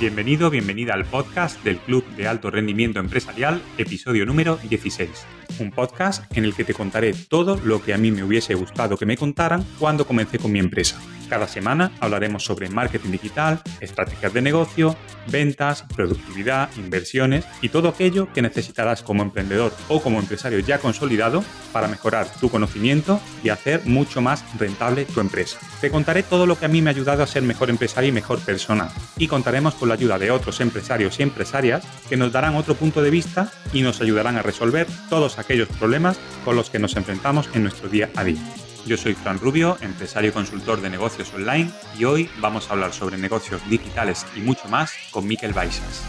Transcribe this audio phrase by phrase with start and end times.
[0.00, 5.10] Bienvenido, bienvenida al podcast del Club de Alto Rendimiento Empresarial, episodio número 16.
[5.58, 8.96] Un podcast en el que te contaré todo lo que a mí me hubiese gustado
[8.96, 10.98] que me contaran cuando comencé con mi empresa.
[11.30, 14.96] Cada semana hablaremos sobre marketing digital, estrategias de negocio,
[15.28, 21.44] ventas, productividad, inversiones y todo aquello que necesitarás como emprendedor o como empresario ya consolidado
[21.72, 25.60] para mejorar tu conocimiento y hacer mucho más rentable tu empresa.
[25.80, 28.12] Te contaré todo lo que a mí me ha ayudado a ser mejor empresario y
[28.12, 32.56] mejor persona y contaremos con la ayuda de otros empresarios y empresarias que nos darán
[32.56, 36.80] otro punto de vista y nos ayudarán a resolver todos aquellos problemas con los que
[36.80, 38.42] nos enfrentamos en nuestro día a día.
[38.86, 42.92] Yo soy Fran Rubio, empresario y consultor de negocios online y hoy vamos a hablar
[42.92, 46.04] sobre negocios digitales y mucho más con Miquel Baixas.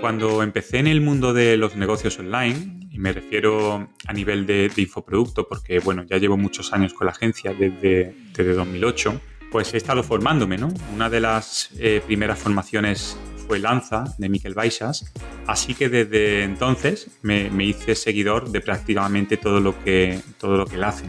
[0.00, 4.70] Cuando empecé en el mundo de los negocios online, y me refiero a nivel de,
[4.76, 9.76] infoproducto, porque bueno, ya llevo muchos años con la agencia desde, desde 2008, pues he
[9.76, 10.68] estado formándome, ¿no?
[10.94, 15.12] Una de las eh, primeras formaciones fue Lanza de Miquel Baixas,
[15.46, 20.76] así que desde entonces me, hice seguidor de prácticamente todo lo que, todo lo que
[20.76, 21.04] él hace.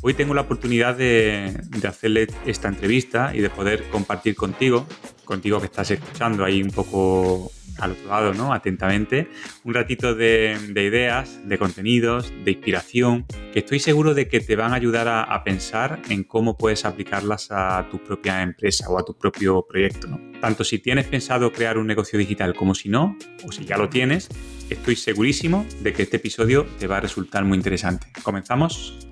[0.00, 4.86] Hoy tengo la oportunidad de, hacerle esta entrevista y de poder compartir contigo,
[5.24, 8.52] contigo que estás escuchando ahí un poco al otro lado, ¿no?
[8.52, 9.28] Atentamente,
[9.64, 14.72] un ratito de, ideas, de contenidos, de inspiración, que estoy seguro de que te van
[14.72, 19.16] a ayudar a, pensar en cómo puedes aplicarlas a tu propia empresa o a tu
[19.16, 20.20] propio proyecto, ¿no?
[20.40, 23.88] Tanto si tienes pensado crear un negocio digital como si no, o si ya lo
[23.88, 24.28] tienes,
[24.68, 28.08] estoy segurísimo de que este episodio te va a resultar muy interesante.
[28.22, 29.07] ¿Comenzamos?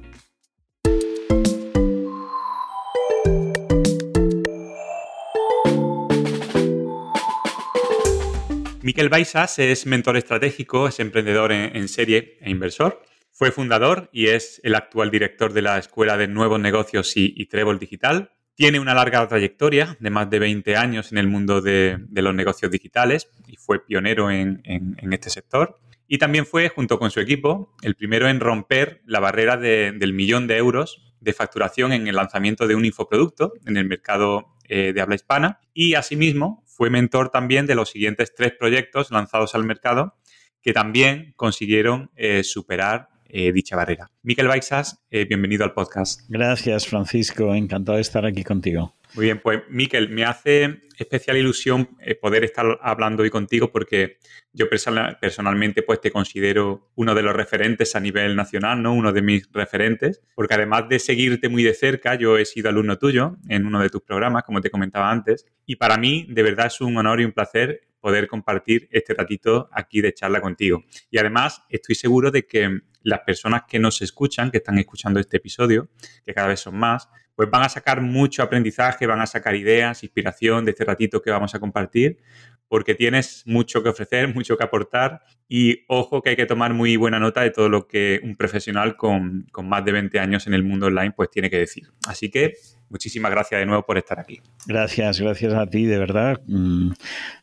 [8.86, 13.02] Miquel Baisas es mentor estratégico, es emprendedor en, serie e inversor.
[13.32, 17.48] Fue fundador y es el actual director de la Escuela de Nuevos Negocios y, y
[17.80, 18.30] Digital.
[18.54, 22.70] Tiene una larga trayectoria de más de 20 años en el mundo de, los negocios
[22.70, 24.62] digitales y fue pionero en,
[25.10, 25.80] este sector.
[26.06, 30.46] Y también fue, junto con su equipo, el primero en romper la barrera del millón
[30.46, 35.00] de euros de facturación en el lanzamiento de un infoproducto en el mercado eh, de
[35.00, 35.60] habla hispana.
[35.72, 40.16] Y asimismo fue mentor también de los siguientes tres proyectos lanzados al mercado
[40.62, 44.10] que también consiguieron eh, superar eh, dicha barrera.
[44.22, 46.22] Miquel Baixas, bienvenido al podcast.
[46.28, 47.54] Gracias, Francisco.
[47.54, 48.95] Encantado de estar aquí contigo.
[49.14, 54.18] Muy bien, pues Miquel, me hace especial ilusión poder estar hablando hoy contigo porque
[54.52, 58.92] yo personalmente pues te considero uno de los referentes a nivel nacional, ¿no?
[58.92, 62.98] Uno de mis referentes, porque además de seguirte muy de cerca, yo he sido alumno
[62.98, 66.66] tuyo en uno de tus programas, como te comentaba antes, y para mí de verdad
[66.66, 70.84] es un honor y un placer poder compartir este ratito aquí de charla contigo.
[71.10, 75.36] Y además estoy seguro de que las personas que nos escuchan, que están escuchando este
[75.38, 75.88] episodio,
[76.24, 80.02] que cada vez son más, pues van a sacar mucho aprendizaje, van a sacar ideas,
[80.02, 82.18] inspiración de este ratito que vamos a compartir,
[82.66, 86.96] porque tienes mucho que ofrecer, mucho que aportar y ojo que hay que tomar muy
[86.96, 90.64] buena nota de todo lo que un profesional con, más de 20 años en el
[90.64, 91.88] mundo online pues tiene que decir.
[92.08, 92.54] Así que
[92.88, 94.40] muchísimas gracias de nuevo por estar aquí.
[94.66, 96.40] Gracias, gracias a ti, de verdad.
[96.46, 96.92] Mm,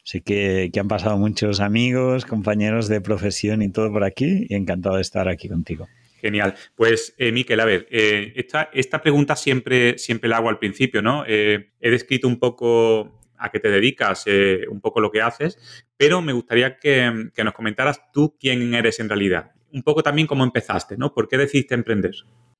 [0.03, 4.95] sé que, han pasado muchos amigos, compañeros de profesión y todo por aquí y encantado
[4.95, 5.87] de estar aquí contigo.
[6.23, 6.56] Genial.
[6.78, 11.01] Pues, eh, Miquel, a ver, eh, esta, esta, pregunta siempre, siempre la hago al principio,
[11.01, 11.25] ¿no?
[11.28, 14.23] Eh, he descrito un poco a qué te dedicas,
[14.69, 17.12] un poco lo que haces, pero me gustaría que,
[17.44, 19.51] nos comentaras tú quién eres en realidad.
[19.73, 21.13] Un poco también cómo empezaste, ¿no?
[21.13, 22.13] ¿Por qué decidiste emprender?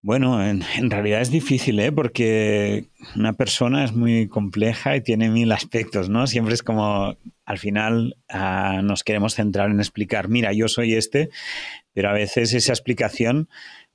[0.04, 1.94] Bueno, en, realidad es difícil, ¿eh?
[1.94, 6.28] Porque una persona es muy compleja y tiene mil aspectos, ¿no?
[6.28, 7.16] Siempre es como,
[7.46, 11.30] al final ah, nos queremos centrar en explicar, mira, yo soy este,
[11.94, 13.48] pero a veces esa explicación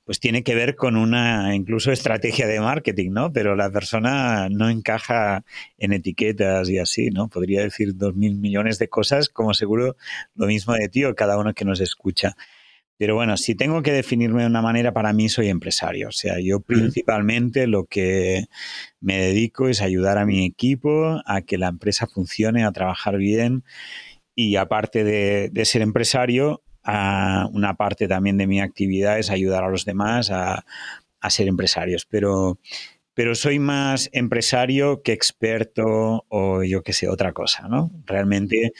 [0.03, 3.31] pues tiene que ver con una incluso estrategia de marketing, ¿no?
[3.31, 5.43] Pero la persona no encaja
[5.77, 7.27] en etiquetas y así, ¿no?
[7.27, 9.95] Podría decir dos mil millones de cosas, como seguro
[10.33, 12.35] lo mismo de ti o cada uno que nos escucha.
[12.99, 16.09] Pero bueno, si tengo que definirme de una manera, para mí soy empresario.
[16.09, 18.45] O sea, yo principalmente lo que
[18.99, 23.63] me dedico es ayudar a mi equipo a que la empresa funcione, a trabajar bien.
[24.35, 26.61] Y aparte de, de ser empresario,
[27.51, 30.65] una parte también de mi actividad es ayudar a los demás a,
[31.29, 32.59] ser empresarios, pero,
[33.13, 37.91] pero soy más empresario que experto o yo qué sé, otra cosa, ¿no?
[38.05, 38.71] Realmente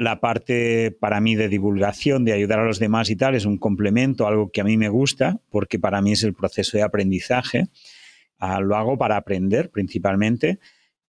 [0.00, 3.58] la parte para mí de divulgación, de ayudar a los demás y tal, es un
[3.58, 7.68] complemento, algo que a mí me gusta, porque para mí es el proceso de aprendizaje.
[8.38, 10.58] Ah, lo hago para aprender principalmente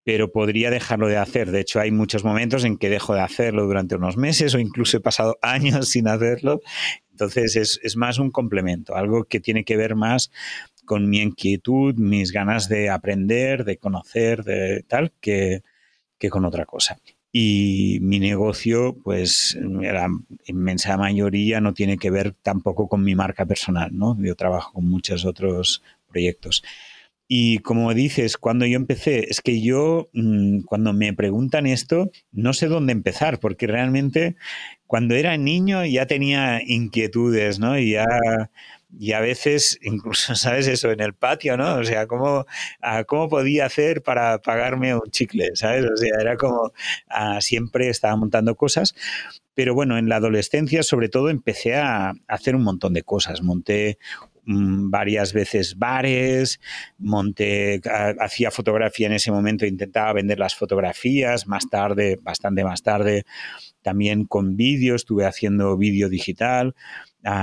[0.04, 1.52] pero podría dejarlo de hacer.
[1.52, 4.96] De hecho, hay muchos momentos en que dejo de hacerlo durante unos meses o incluso
[4.96, 6.60] he pasado años sin hacerlo.
[7.12, 10.32] Entonces es, más un complemento, algo que tiene que ver más
[10.84, 15.62] con mi inquietud, mis ganas de aprender, de conocer, de tal, que
[16.30, 16.98] con otra cosa.
[17.32, 20.08] Y mi negocio, pues la
[20.44, 24.16] inmensa mayoría no tiene que ver tampoco con mi marca personal, ¿no?
[24.20, 26.62] Yo trabajo con muchos otros proyectos.
[27.34, 32.52] Y como dices, cuando yo empecé, es que yo, mm, cuando me preguntan esto, no
[32.52, 34.36] sé dónde empezar, porque realmente
[34.86, 37.78] cuando era niño ya tenía inquietudes, ¿no?
[37.78, 38.06] Y ya
[38.98, 40.90] y a veces incluso, ¿sabes eso?
[40.90, 41.76] En el patio, ¿no?
[41.76, 42.46] O sea, ¿cómo,
[43.06, 45.50] cómo podía hacer para pagarme un chicle?
[45.54, 45.84] ¿Sabes?
[45.84, 46.72] O sea, era como,
[47.40, 48.94] siempre estaba montando cosas,
[49.54, 53.42] pero bueno, en la adolescencia sobre todo empecé a hacer un montón de cosas.
[53.42, 53.98] Monté
[54.44, 56.60] mm, varias veces bares,
[56.98, 62.82] monté, ah, hacía fotografía en ese momento, intentaba vender las fotografías, más tarde, bastante más
[62.82, 63.24] tarde,
[63.82, 66.74] también con vídeo, estuve haciendo vídeo digital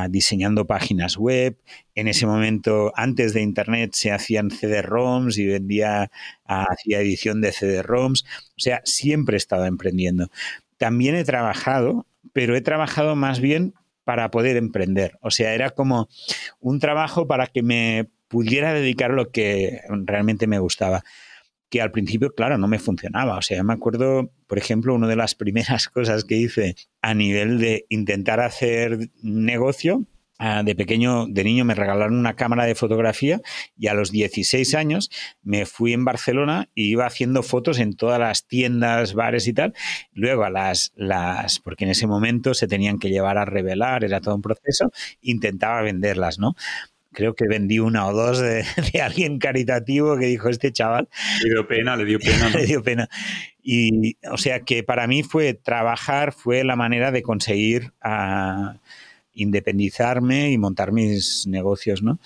[0.10, 1.58] diseñando páginas web.
[1.96, 6.12] En ese momento, antes de Internet, se hacían CD-ROMs y vendía,
[6.46, 8.24] hacía edición de CD-ROMs.
[8.24, 10.30] O sea, siempre he estado emprendiendo.
[10.78, 13.74] También he trabajado, pero he trabajado más bien
[14.10, 15.20] para poder emprender.
[15.22, 16.10] O sea, era como
[16.60, 21.04] un trabajo para que me pudiera dedicar lo que realmente me gustaba
[21.70, 23.38] que al principio, claro, no me funcionaba.
[23.38, 27.60] O sea, me acuerdo, por ejemplo, una de las primeras cosas que hice a nivel
[27.60, 30.08] de intentar hacer negocio.
[30.42, 33.42] Ah, de pequeño, de niño, me regalaron una cámara de fotografía
[33.78, 35.12] y a los 16 años
[35.44, 39.74] me fui en Barcelona y iba haciendo fotos en todas las tiendas, bares y tal.
[40.14, 44.22] Luego a las, las, porque en ese momento se tenían que llevar a revelar, era
[44.22, 46.56] todo un proceso, intentaba venderlas, ¿no?
[47.12, 48.64] creo que vendí una o dos de,
[49.04, 51.10] alguien caritativo que dijo este chaval.
[51.44, 52.50] Le dio pena, le dio pena.
[52.54, 53.10] le dio pena.
[53.62, 58.78] Y o sea que para mí fue trabajar, fue la manera de conseguir ah,
[59.34, 62.20] independizarme y montar mis negocios, ¿no?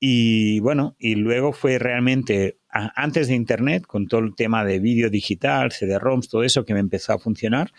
[0.00, 5.08] Y bueno, y luego fue realmente antes de Internet, con todo el tema de vídeo
[5.08, 7.72] digital, CD-ROMs, todo eso que me empezó a funcionar,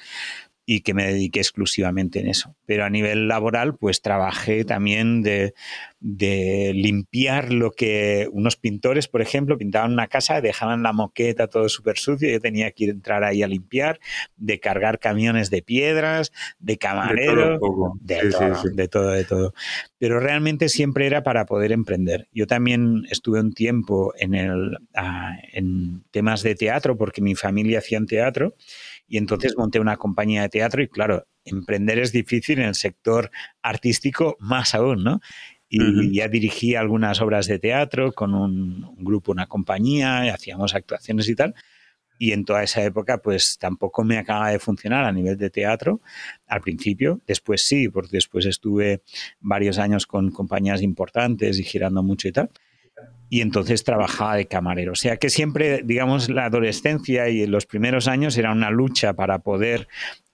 [0.66, 2.56] y que me dediqué exclusivamente en eso.
[2.66, 5.54] Pero a nivel laboral, pues trabajé también de,
[6.00, 11.98] limpiar lo que unos pintores, por ejemplo, pintaban una casa, dejaban la moqueta todo súper
[11.98, 14.00] sucio, yo tenía que entrar ahí a limpiar,
[14.38, 19.54] de cargar camiones de piedras, de camarero, de todo, de, todo, de todo,
[19.98, 22.28] Pero realmente siempre era para poder emprender.
[22.32, 27.80] Yo también estuve un tiempo en, el, ah, en temas de teatro, porque mi familia
[27.80, 28.56] hacía teatro,
[29.07, 33.31] y entonces monté una compañía de teatro y claro, emprender es difícil en el sector
[33.62, 35.22] artístico más aún, ¿no?
[35.68, 41.28] Y ya dirigí algunas obras de teatro con un, grupo, una compañía, y hacíamos actuaciones
[41.28, 41.54] y tal.
[42.18, 46.02] Y en toda esa época, pues tampoco me acaba de funcionar a nivel de teatro
[46.48, 47.19] al principio.
[47.28, 49.02] Después sí, porque después estuve
[49.42, 52.52] varios años con compañías importantes y girando mucho y tal
[53.30, 54.94] y entonces trabajaba de camarero.
[54.94, 59.40] O sea que siempre, digamos, la adolescencia y los primeros años era una lucha para
[59.40, 59.88] poder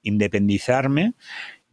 [0.03, 1.13] independizarme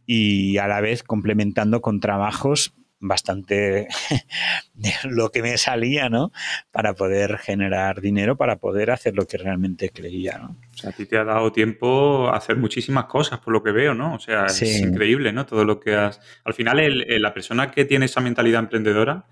[0.05, 3.87] y a la vez complementando con trabajos bastante
[4.73, 6.31] de lo que me salía, ¿no?
[6.71, 10.57] Para poder generar dinero, para poder hacer lo que realmente creía, ¿no?
[10.73, 13.71] O sea, a ti te ha dado tiempo a hacer muchísimas cosas, por lo que
[13.71, 14.15] veo, ¿no?
[14.15, 15.45] O sea, es increíble, ¿no?
[15.45, 16.19] Todo lo que has...
[16.43, 19.25] Al final, la persona que tiene esa mentalidad emprendedora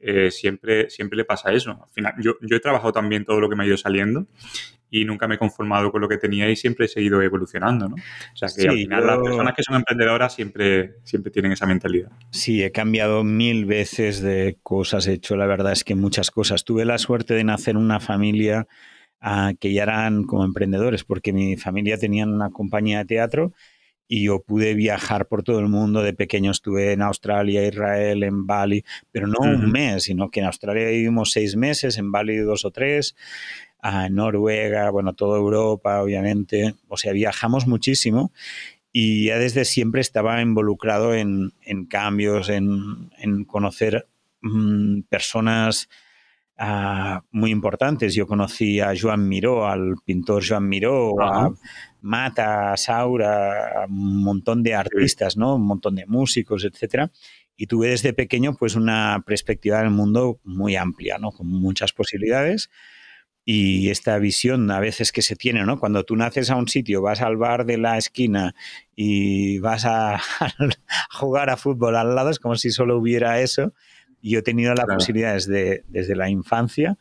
[0.00, 1.70] eh, siempre, siempre le pasa eso.
[1.70, 4.26] Al final, yo, yo he trabajado también todo lo que me ha ido saliendo
[4.90, 7.96] y nunca me he conformado con lo que tenía y siempre he seguido evolucionando, ¿no?
[7.96, 12.10] O sea que al final las personas que son emprendedoras siempre, siempre tienen esa mentalidad.
[12.30, 16.64] Sí, he cambiado mil veces de cosas, he hecho la verdad es que muchas cosas.
[16.64, 18.66] Tuve la suerte de nacer en una familia
[19.20, 23.52] ah, que ya eran como emprendedores, porque mi familia tenía una compañía de teatro
[24.08, 26.02] y yo pude viajar por todo el mundo.
[26.02, 30.46] De pequeño estuve en Australia, Israel, en Bali, pero no un mes, sino que en
[30.46, 33.14] Australia vivimos seis meses, en Bali dos o tres,
[33.80, 36.74] a Noruega, bueno, toda Europa, obviamente.
[36.88, 38.32] O sea, viajamos muchísimo
[38.92, 41.52] y ya desde siempre estaba involucrado en,
[41.88, 44.08] cambios, en, conocer
[44.40, 45.88] mm, personas
[46.56, 48.14] ah, muy importantes.
[48.14, 51.52] Yo conocí a Joan Miró, al pintor Joan Miró, a
[52.00, 55.56] Mata, Saura, un montón de artistas, ¿no?
[55.56, 57.10] Un montón de músicos, etcétera.
[57.56, 61.32] Y tuve desde pequeño pues una perspectiva del mundo muy amplia, ¿no?
[61.32, 62.70] Con muchas posibilidades
[63.50, 65.80] y esta visión a veces que se tiene, ¿no?
[65.80, 68.54] Cuando tú naces a un sitio, vas al bar de la esquina
[68.94, 70.20] y vas a,
[71.10, 73.72] jugar a fútbol al lado, es como si solo hubiera eso.
[74.20, 76.98] Y yo he tenido la posibilidad desde, desde la infancia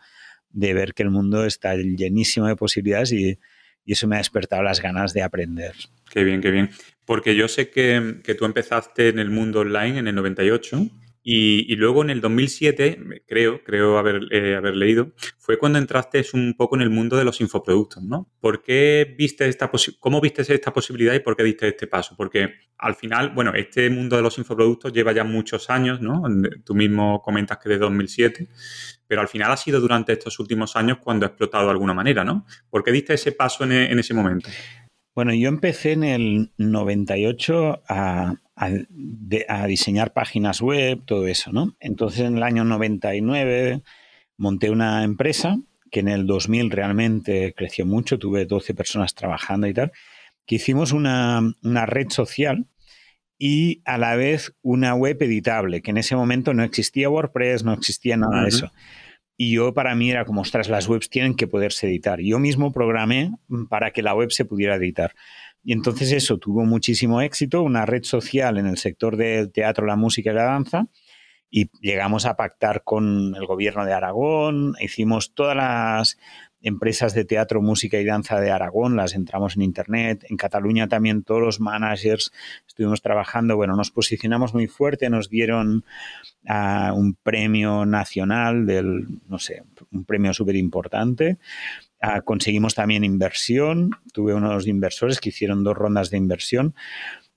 [0.50, 3.40] de ver que el mundo está llenísimo de posibilidades y,
[3.88, 5.74] y eso me ha despertado las ganas de aprender.
[6.12, 6.70] Qué bien, qué bien.
[7.06, 10.88] Porque yo sé que, que tú empezaste en el mundo online en el 98
[11.30, 16.54] y, luego en el 2007, creo, creo haber, eh, haber leído, fue cuando entraste un
[16.56, 18.32] poco en el mundo de los infoproductos, ¿no?
[18.40, 19.70] ¿Por qué viste esta
[20.00, 22.16] ¿Cómo viste esta posibilidad y por qué diste este paso?
[22.16, 26.24] Porque al final, bueno, este mundo de los infoproductos lleva ya muchos años, ¿no?
[26.64, 28.48] Tú mismo comentas que de 2007,
[29.06, 32.24] pero al final ha sido durante estos últimos años cuando ha explotado de alguna manera,
[32.24, 32.46] ¿no?
[32.70, 34.48] ¿Por qué diste ese paso en, en ese momento?
[35.18, 41.76] Bueno, yo empecé en el 98 a, a, diseñar páginas web, todo eso, ¿no?
[41.80, 43.82] Entonces en el año 99
[44.38, 45.58] monté una empresa
[45.90, 49.92] que en el 2000 realmente creció mucho, tuve 12 personas trabajando y tal,
[50.46, 52.68] que hicimos una, red social
[53.40, 57.74] y a la vez una web editable, que en ese momento no existía WordPress, no
[57.74, 58.72] existía nada de eso.
[59.38, 62.20] Y yo para mí era como, ostras, las webs tienen que poderse editar.
[62.20, 63.32] Yo mismo programé
[63.70, 65.14] para que la web se pudiera editar.
[65.64, 69.96] Y entonces eso tuvo muchísimo éxito, una red social en el sector del teatro, la
[69.96, 70.88] música y la danza.
[71.50, 76.18] Y llegamos a pactar con el gobierno de Aragón, hicimos todas las
[76.62, 80.26] empresas de teatro, música y danza de Aragón, las entramos en Internet.
[80.30, 82.32] En Cataluña también todos los managers
[82.68, 83.56] estuvimos trabajando.
[83.56, 85.84] Bueno, nos posicionamos muy fuerte, nos dieron
[86.50, 91.38] uh, un premio nacional del, no sé, un premio súper importante.
[92.00, 96.76] Ah, conseguimos también inversión, tuve unos inversores que hicieron dos rondas de inversión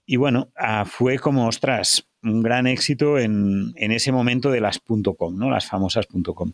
[0.05, 5.39] y bueno, ah, fue como, ostras, un gran éxito en, ese momento de las .com,
[5.39, 5.51] ¿no?
[5.51, 6.53] las famosas .com.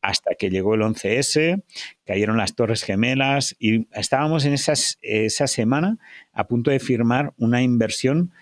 [0.00, 1.62] Hasta que llegó el 11S,
[2.04, 5.98] cayeron las Torres Gemelas y estábamos en esas, esa semana
[6.32, 8.32] a punto de firmar una inversión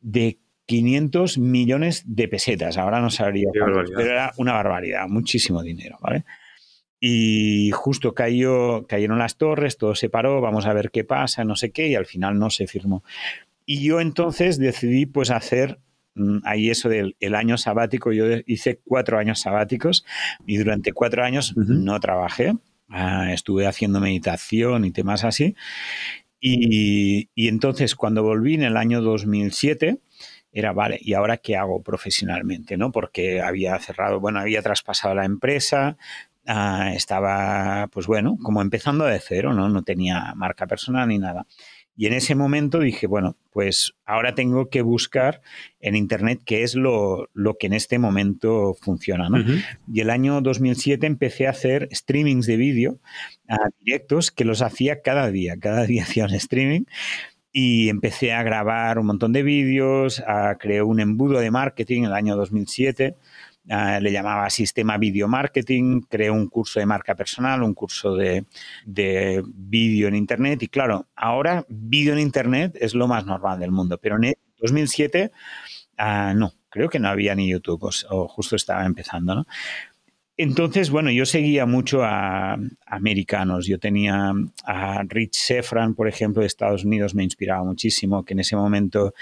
[0.00, 2.76] de 500 millones de pesetas.
[2.76, 6.24] Ahora no sabría, pero era una barbaridad, muchísimo dinero, ¿vale?
[6.98, 11.54] Y justo cayó, cayeron las torres, todo se paró, vamos a ver qué pasa, no
[11.54, 13.04] sé qué, y al final no se firmó.
[13.64, 15.78] Y yo entonces decidí pues hacer
[16.44, 20.04] ahí eso del el año sabático, yo hice cuatro años sabáticos
[20.46, 22.54] y durante cuatro años no trabajé,
[22.88, 25.54] ah, estuve haciendo meditación y temas así.
[26.40, 29.98] Y, y, entonces cuando volví en el año 2007,
[30.52, 32.76] era, vale, ¿y ahora qué hago profesionalmente?
[32.76, 32.92] ¿no?
[32.92, 35.96] Porque había cerrado, bueno, había traspasado la empresa,
[36.48, 39.68] Ah, estaba, pues bueno, como empezando de cero, ¿no?
[39.68, 41.44] No tenía marca personal ni nada.
[41.96, 45.40] Y en ese momento dije, bueno, pues ahora tengo que buscar
[45.80, 49.30] en Internet qué es lo, que en este momento funciona.
[49.30, 49.38] ¿no?
[49.90, 52.98] Y el año 2007 empecé a hacer streamings de vídeo
[53.48, 55.56] uh, directos que los hacía cada día.
[55.58, 56.82] Cada día hacía un streaming
[57.50, 62.04] y empecé a grabar un montón de vídeos, a crear un embudo de marketing en
[62.06, 63.16] el año 2007
[63.68, 68.44] Ah, le llamaba Sistema Video Marketing, creé un curso de marca personal, un curso de,
[68.84, 73.72] de vídeo en Internet y claro, ahora vídeo en Internet es lo más normal del
[73.72, 75.32] mundo, pero en 2007
[75.98, 79.46] ah, no, creo que no había ni YouTube o, justo estaba empezando, ¿no?
[80.38, 83.66] Entonces, bueno, yo seguía mucho a, americanos.
[83.66, 88.40] Yo tenía a Rich Sefran, por ejemplo, de Estados Unidos, me inspiraba muchísimo, que en
[88.40, 89.14] ese momento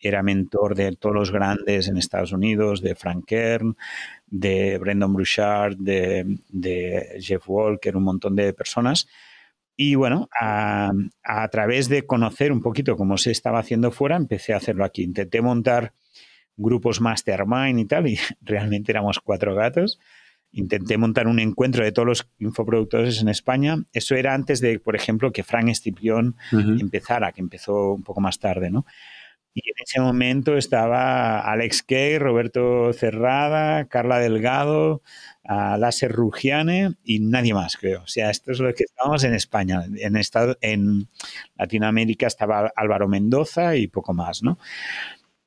[0.00, 3.76] era mentor de todos los grandes en Estados Unidos, de Frank Kern,
[4.26, 9.06] de Brendan Bouchard, de, Jeff Walker, un montón de personas.
[9.76, 10.92] Y bueno, a,
[11.50, 15.02] través de conocer un poquito cómo se estaba haciendo fuera, empecé a hacerlo aquí.
[15.02, 15.92] Intenté montar
[16.56, 19.98] grupos mastermind y tal, y realmente éramos cuatro gatos.
[20.52, 23.84] Intenté montar un encuentro de todos los infoproductores en España.
[23.92, 28.40] Eso era antes de, por ejemplo, que Frank Estipión empezara, que empezó un poco más
[28.40, 28.84] tarde, ¿no?
[29.52, 35.02] Y en ese momento estaba Alex Kay, Roberto Cerrada, Carla Delgado,
[35.44, 38.02] Láser Rugiane y nadie más, creo.
[38.02, 39.84] O sea, esto es lo que estábamos en España.
[39.96, 41.08] En, estado, en
[41.56, 44.58] Latinoamérica estaba Álvaro Mendoza y poco más, ¿no?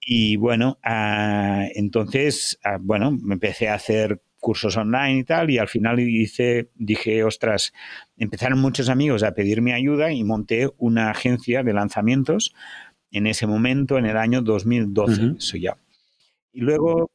[0.02, 5.58] Y bueno, ah, entonces, ah, bueno, me empecé a hacer cursos online y tal, y
[5.58, 7.72] al final hice, dije, ostras,
[8.18, 12.54] empezaron muchos amigos a pedirme ayuda y monté una agencia de lanzamientos
[13.14, 15.78] en ese momento, en el año 2012, eso ya.
[16.52, 17.12] Y luego,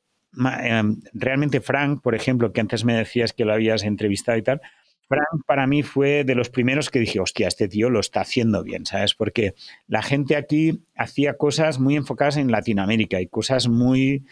[0.63, 4.61] em, realmente Frank, por ejemplo, que antes me decías que lo habías entrevistado y tal,
[5.09, 8.63] Frank para mí fue de los primeros que dije, hostia, este tío lo está haciendo
[8.63, 9.15] bien, ¿sabes?
[9.15, 9.55] Porque
[9.87, 14.25] la gente aquí hacía cosas muy enfocadas en Latinoamérica y cosas muy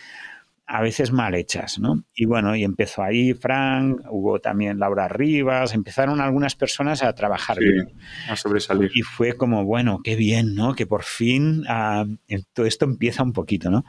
[0.69, 2.05] a veces mal hechas, ¿no?
[2.13, 7.59] Y bueno, y empezó ahí Frank, hubo también Laura Rivas, empezaron algunas personas a trabajar
[7.61, 7.93] bien.
[8.29, 8.91] A sobresalir.
[8.95, 10.75] Y fue como, bueno, qué bien, ¿no?
[10.75, 12.05] Que por fin ah,
[12.53, 13.85] todo esto empieza un poquito, ¿no?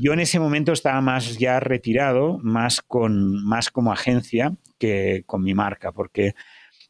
[0.00, 5.42] Yo en ese momento estaba más ya retirado, más, con, más como agencia que con
[5.44, 6.34] mi marca, porque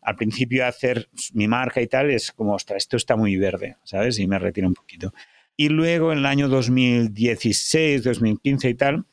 [0.01, 4.19] al principio hacer mi marca y tal es como, ostras, esto está muy verde, ¿sabes?
[4.19, 5.13] Y me retiro un poquito.
[5.57, 9.05] Y luego en el año 2016, 2015 y tal,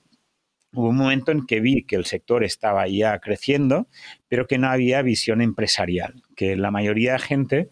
[0.73, 3.87] hubo un momento en que vi que el sector estaba ya creciendo,
[4.27, 7.69] pero que no había visión empresarial, que la mayoría de gente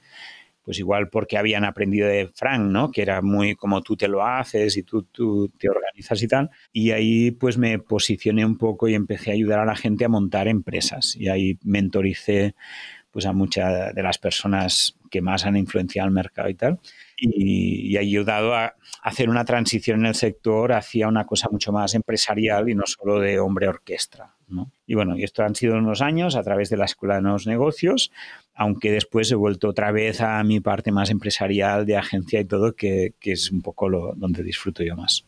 [0.68, 2.92] pues igual porque habían aprendido de Frank, ¿no?
[2.92, 6.50] Que era muy como tú te lo haces y tú, tú te organizas y tal.
[6.74, 10.10] Y ahí pues me posicioné un poco y empecé a ayudar a la gente a
[10.10, 11.16] montar empresas.
[11.16, 12.54] Y ahí mentoricé
[13.12, 16.82] pues a muchas de las personas que más han influenciado el mercado y tal.
[17.20, 21.96] Y, y ayudado a hacer una transición en el sector hacia una cosa mucho más
[21.96, 24.36] empresarial y no solo de hombre orquesta.
[24.48, 24.72] ¿no?
[24.86, 27.48] Y bueno, y esto han sido unos años a través de la Escuela de Nuevos
[27.48, 28.12] Negocios,
[28.54, 32.76] aunque después he vuelto otra vez a mi parte más empresarial de agencia y todo,
[32.76, 35.26] que, que es un poco lo, donde disfruto yo más.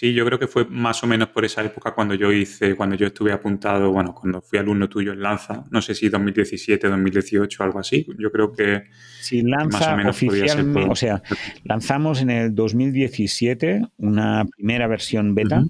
[0.00, 2.96] Sí, yo creo que fue más o menos por esa época cuando yo hice, cuando
[2.96, 7.62] yo estuve apuntado, bueno, cuando fui alumno tuyo en Lanza, no sé si 2017, 2018,
[7.62, 8.06] algo así.
[8.18, 8.84] Yo creo que,
[9.20, 11.22] sí, Lanza más o menos oficialmente, o sea,
[11.64, 15.64] lanzamos en el 2017 una primera versión beta.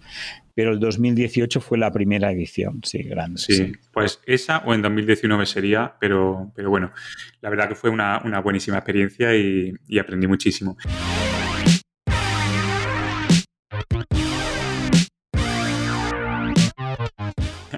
[0.54, 3.40] Pero el 2018 fue la primera edición, sí, grande.
[3.40, 6.92] Sí, pues esa o en 2019 sería, pero, pero bueno,
[7.40, 10.76] la verdad que fue una, una buenísima experiencia y, y aprendí muchísimo.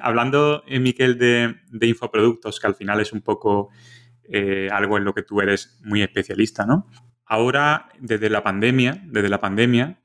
[0.03, 3.71] Hablando, eh, Miquel, de, infoproductos, que al final es un poco
[4.25, 6.87] eh, algo en lo que tú eres muy especialista, ¿no?
[7.25, 10.03] Ahora, desde la pandemia, desde la pandemia,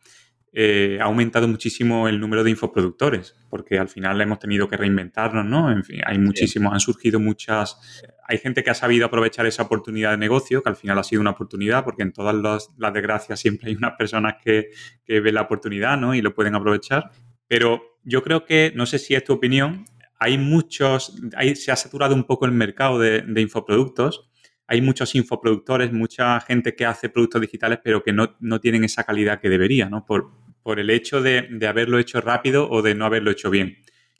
[0.53, 5.45] eh, ha aumentado muchísimo el número de infoproductores, porque al final hemos tenido que reinventarnos,
[5.45, 5.71] ¿no?
[5.71, 8.01] En fin, hay muchísimos, han surgido muchas.
[8.27, 11.21] Hay gente que ha sabido aprovechar esa oportunidad de negocio, que al final ha sido
[11.21, 14.69] una oportunidad, porque en todas las, desgracias siempre hay unas personas que,
[15.03, 16.15] que ven la oportunidad, ¿no?
[16.15, 17.11] Y lo pueden aprovechar.
[17.47, 19.85] Pero yo creo que, no sé si es tu opinión,
[20.17, 21.13] hay muchos,
[21.55, 24.29] se ha saturado un poco el mercado de, infoproductos.
[24.65, 29.41] Hay muchos infoproductores, mucha gente que hace productos digitales, pero que no, tienen esa calidad
[29.41, 30.05] que debería, ¿no?
[30.05, 30.31] Por,
[30.63, 33.77] por el hecho de, haberlo hecho rápido o de no haberlo hecho bien.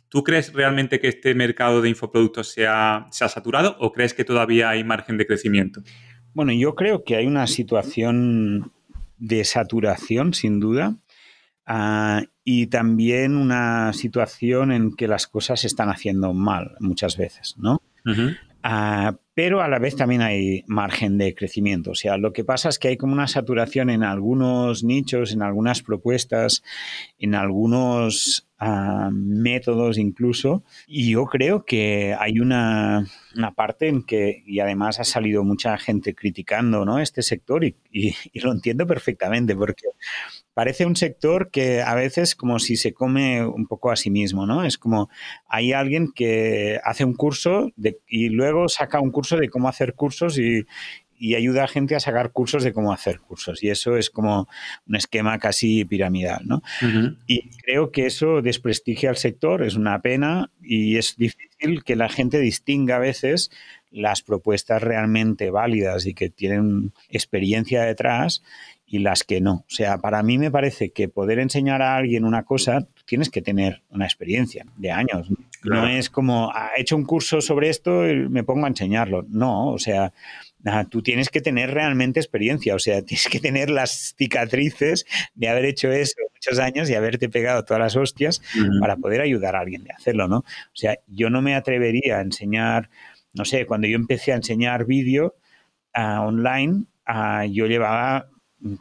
[0.09, 4.69] ¿Tú crees realmente que este mercado de infoproductos se ha saturado o crees que todavía
[4.69, 5.81] hay margen de crecimiento?
[6.33, 8.73] Bueno, yo creo que hay una situación
[9.17, 10.97] de saturación, sin duda.
[11.69, 17.55] Ah, y también una situación en que las cosas se están haciendo mal muchas veces,
[17.57, 17.81] ¿no?
[18.63, 21.91] Ah, pero a la vez también hay margen de crecimiento.
[21.91, 25.41] O sea, lo que pasa es que hay como una saturación en algunos nichos, en
[25.41, 26.63] algunas propuestas,
[27.19, 28.46] en algunos
[29.11, 30.63] métodos incluso.
[30.87, 33.05] Y yo creo que hay una,
[33.55, 36.99] parte en que, y además ha salido mucha gente criticando ¿no?
[36.99, 37.75] este sector y,
[38.33, 39.87] lo entiendo perfectamente porque
[40.53, 44.45] parece un sector que a veces como si se come un poco a sí mismo,
[44.45, 44.63] ¿no?
[44.63, 45.09] Es como
[45.47, 47.71] hay alguien que hace un curso
[48.07, 50.65] y luego saca un curso de cómo hacer cursos y,
[51.17, 53.63] y ayuda a gente a sacar cursos de cómo hacer cursos.
[53.63, 54.47] Y eso es como
[54.87, 56.61] un esquema casi piramidal, ¿no?
[57.25, 62.09] Y creo que eso desprestigia al sector, es una pena y es difícil que la
[62.09, 63.51] gente distinga a veces
[63.91, 68.43] las propuestas realmente válidas y que tienen experiencia detrás
[68.85, 69.53] y las que no.
[69.53, 73.41] O sea, para mí me parece que poder enseñar a alguien una cosa, tienes que
[73.41, 75.29] tener una experiencia de años.
[75.63, 79.25] No es como, ah, he hecho un curso sobre esto y me pongo a enseñarlo.
[79.27, 80.13] No, o sea,
[80.89, 85.65] tú tienes que tener realmente experiencia, o sea, tienes que tener las cicatrices de haber
[85.65, 88.41] hecho eso muchos años y haberte pegado todas las hostias
[88.79, 90.37] para poder ayudar a alguien de hacerlo, ¿no?
[90.37, 92.89] O sea, yo no me atrevería a enseñar,
[93.33, 95.35] no sé, cuando yo empecé a enseñar vídeo
[95.95, 98.29] uh, online, uh, yo llevaba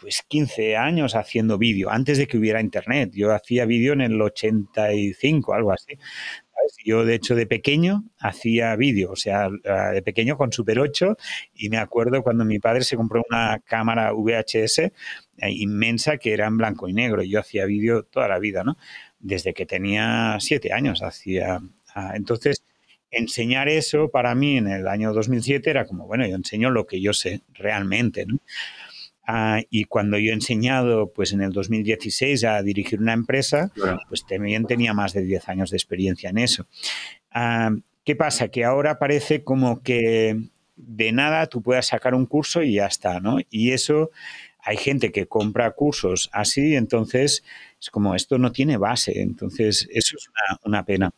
[0.01, 3.11] pues 15 años haciendo vídeo, antes de que hubiera internet.
[3.15, 5.99] Yo hacía vídeo en el 85, algo así.
[6.85, 11.17] Yo, de hecho, de pequeño hacía vídeo, o sea, de pequeño con Super 8
[11.55, 14.93] y me acuerdo cuando mi padre se compró una cámara VHS eh,
[15.51, 17.23] inmensa que era en blanco y negro.
[17.23, 18.77] Yo hacía vídeo toda la vida, ¿no?
[19.19, 21.61] Desde que tenía siete años hacía...
[21.95, 22.63] Ah, entonces,
[23.11, 27.01] enseñar eso para mí en el año 2007 era como, bueno, yo enseño lo que
[27.01, 28.39] yo sé realmente, ¿no?
[29.27, 33.73] Ah, y cuando yo he enseñado, pues en el 2016 a dirigir una empresa,
[34.09, 36.67] pues también tenía más de 10 años de experiencia en eso.
[37.33, 37.73] Ah,
[38.05, 38.49] ¿Qué pasa?
[38.49, 40.39] Que ahora parece como que
[40.77, 43.39] de nada tú puedas sacar un curso y ya está, ¿no?
[43.51, 44.13] Y eso
[44.61, 47.43] hay gente que compra cursos así, entonces
[47.81, 50.29] es como esto no tiene base, entonces eso es
[50.65, 51.13] una, pena.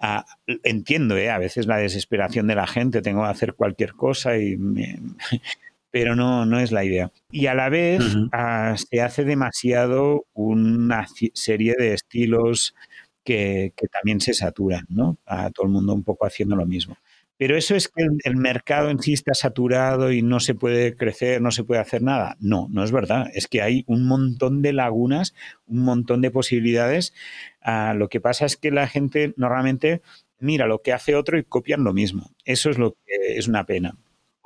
[0.00, 0.24] Ah,
[0.62, 1.30] entiendo, ¿eh?
[1.30, 4.98] a veces la desesperación de la gente, tengo que hacer cualquier cosa y me,
[5.90, 7.10] pero no, no es la idea.
[7.30, 12.74] Y a la vez ah, se hace demasiado una serie de estilos
[13.24, 15.18] que, también se saturan, ¿no?
[15.26, 16.96] A todo el mundo un poco haciendo lo mismo.
[17.36, 21.40] Pero eso es que el, mercado en sí está saturado y no se puede crecer,
[21.40, 22.36] no se puede hacer nada.
[22.38, 23.28] No, no es verdad.
[23.32, 25.34] Es que hay un montón de lagunas,
[25.66, 27.14] un montón de posibilidades.
[27.62, 30.02] Ah, lo que pasa es que la gente normalmente
[30.38, 32.30] mira lo que hace otro y copian lo mismo.
[32.44, 33.96] Eso es lo que es una pena.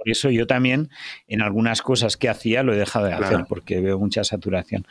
[0.04, 0.90] Por eso yo también
[1.26, 4.86] en algunas cosas que hacía lo he dejado de hacer porque veo mucha saturación.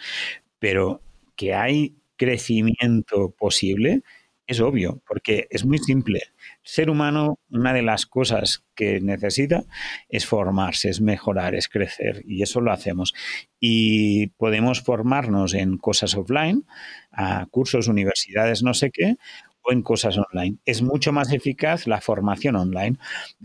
[0.57, 1.01] Pero
[1.35, 4.01] que hay crecimiento posible
[4.45, 6.19] es obvio, porque es muy simple.
[6.19, 9.63] El ser humano, una de las cosas que necesita
[10.09, 13.13] es formarse, es mejorar, es crecer, y eso lo hacemos.
[13.59, 16.65] Y podemos formarnos en cosas offline,
[17.11, 19.15] a cursos, universidades, no sé qué,
[19.63, 20.57] o en cosas online.
[20.65, 22.97] Es mucho más eficaz la formación online.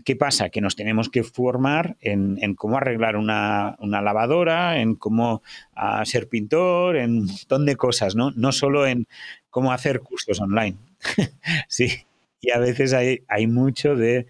[0.03, 0.49] ¿Qué pasa?
[0.49, 5.41] Que nos tenemos que formar en, cómo arreglar una, lavadora, en cómo
[5.75, 8.31] ah, ser pintor, en un montón de cosas, ¿no?
[8.31, 9.07] No solo en
[9.49, 10.77] cómo hacer cursos online.
[11.67, 12.05] sí,
[12.41, 14.27] y a veces hay, hay mucho de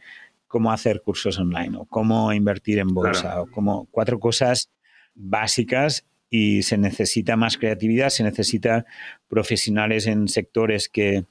[0.48, 4.70] cómo hacer cursos online o cómo invertir en bolsa o como cuatro cosas
[5.14, 8.86] básicas y se necesita más creatividad, se necesita
[9.28, 11.26] profesionales en sectores que,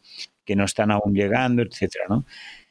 [0.49, 2.25] que no están aún llegando, etcétera, ¿no?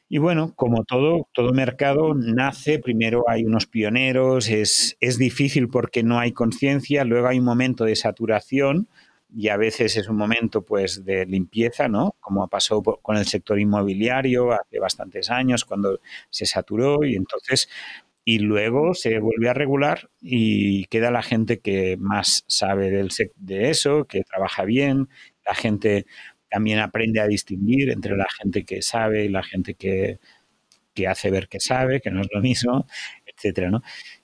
[0.08, 6.02] Y bueno, como todo, todo mercado nace, primero hay unos pioneros, es, es difícil porque
[6.02, 8.88] no hay conciencia, luego hay un momento de saturación
[9.32, 12.16] y a veces es un momento pues de limpieza, ¿no?
[12.18, 17.68] Como pasó con el sector inmobiliario hace bastantes años cuando se saturó y entonces
[18.24, 23.70] y luego se vuelve a regular y queda la gente que más sabe del, de
[23.70, 25.08] eso, que trabaja bien,
[25.46, 26.06] la gente
[26.50, 30.18] también aprende a distinguir entre la gente que sabe y la gente que,
[31.06, 32.86] hace ver que sabe, que no es lo mismo,
[33.26, 33.82] etcétera, ¿no?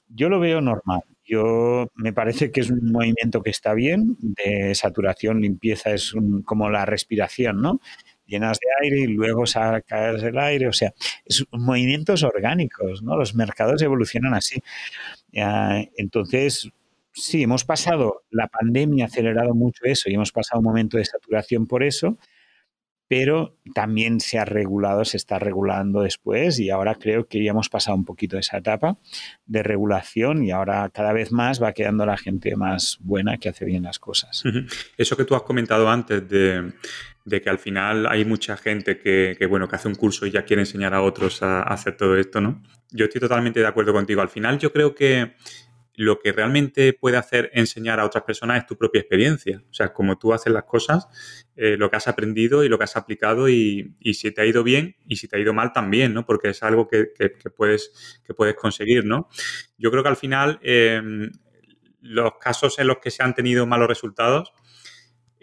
[0.09, 1.03] Yo lo veo normal.
[1.25, 6.69] Yo me parece que es un movimiento que está bien, de saturación, limpieza, es como
[6.71, 7.81] la respiración, ¿no?
[8.27, 10.93] Llenas de aire y luego sacas el aire, o sea,
[11.25, 13.17] es movimientos orgánicos, ¿no?
[13.17, 14.63] Los mercados evolucionan así.
[15.33, 16.71] Entonces,
[17.15, 21.05] sí, hemos pasado, la pandemia ha acelerado mucho eso y hemos pasado un momento de
[21.05, 22.19] saturación por eso,
[23.07, 27.69] pero también se ha regulado, se está regulando después y ahora creo que ya hemos
[27.69, 28.99] pasado un poquito esa etapa
[29.47, 33.65] de regulación y ahora cada vez más va quedando la gente más buena que hace
[33.67, 34.43] bien las cosas.
[34.97, 36.73] Eso que tú has comentado antes de,
[37.41, 40.63] que al final hay mucha gente que, bueno, que hace un curso y ya quiere
[40.63, 42.63] enseñar a otros a hacer todo esto, ¿no?
[42.91, 44.23] Yo estoy totalmente de acuerdo contigo.
[44.23, 45.35] Al final yo creo que
[45.97, 49.63] lo que realmente puede hacer enseñar a otras personas es tu propia experiencia.
[49.71, 51.07] O sea, como tú haces las cosas,
[51.57, 54.65] eh, lo que has aprendido y lo que has aplicado y, si te ha ido
[54.65, 56.27] bien y si te ha ido mal también, ¿no?
[56.27, 57.07] Porque es algo que,
[57.57, 59.29] puedes, que puedes conseguir, ¿no?
[59.79, 61.31] Yo creo que al final em,
[62.01, 64.53] los casos en los que se han tenido malos resultados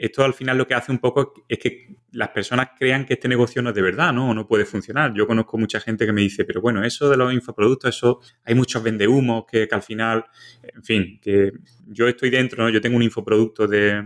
[0.02, 3.28] esto al final lo que hace un poco es que las personas crean que este
[3.28, 4.32] negocio no es de verdad, ¿no?
[4.32, 5.14] O no puede funcionar.
[5.14, 8.56] Yo conozco mucha gente que me dice, pero bueno, eso de los infoproductos, eso hay
[8.56, 10.26] muchos vendehumos que, que al final,
[10.64, 11.52] en fin, que
[11.86, 12.70] yo estoy dentro, ¿no?
[12.72, 14.04] Yo tengo un infoproducto de,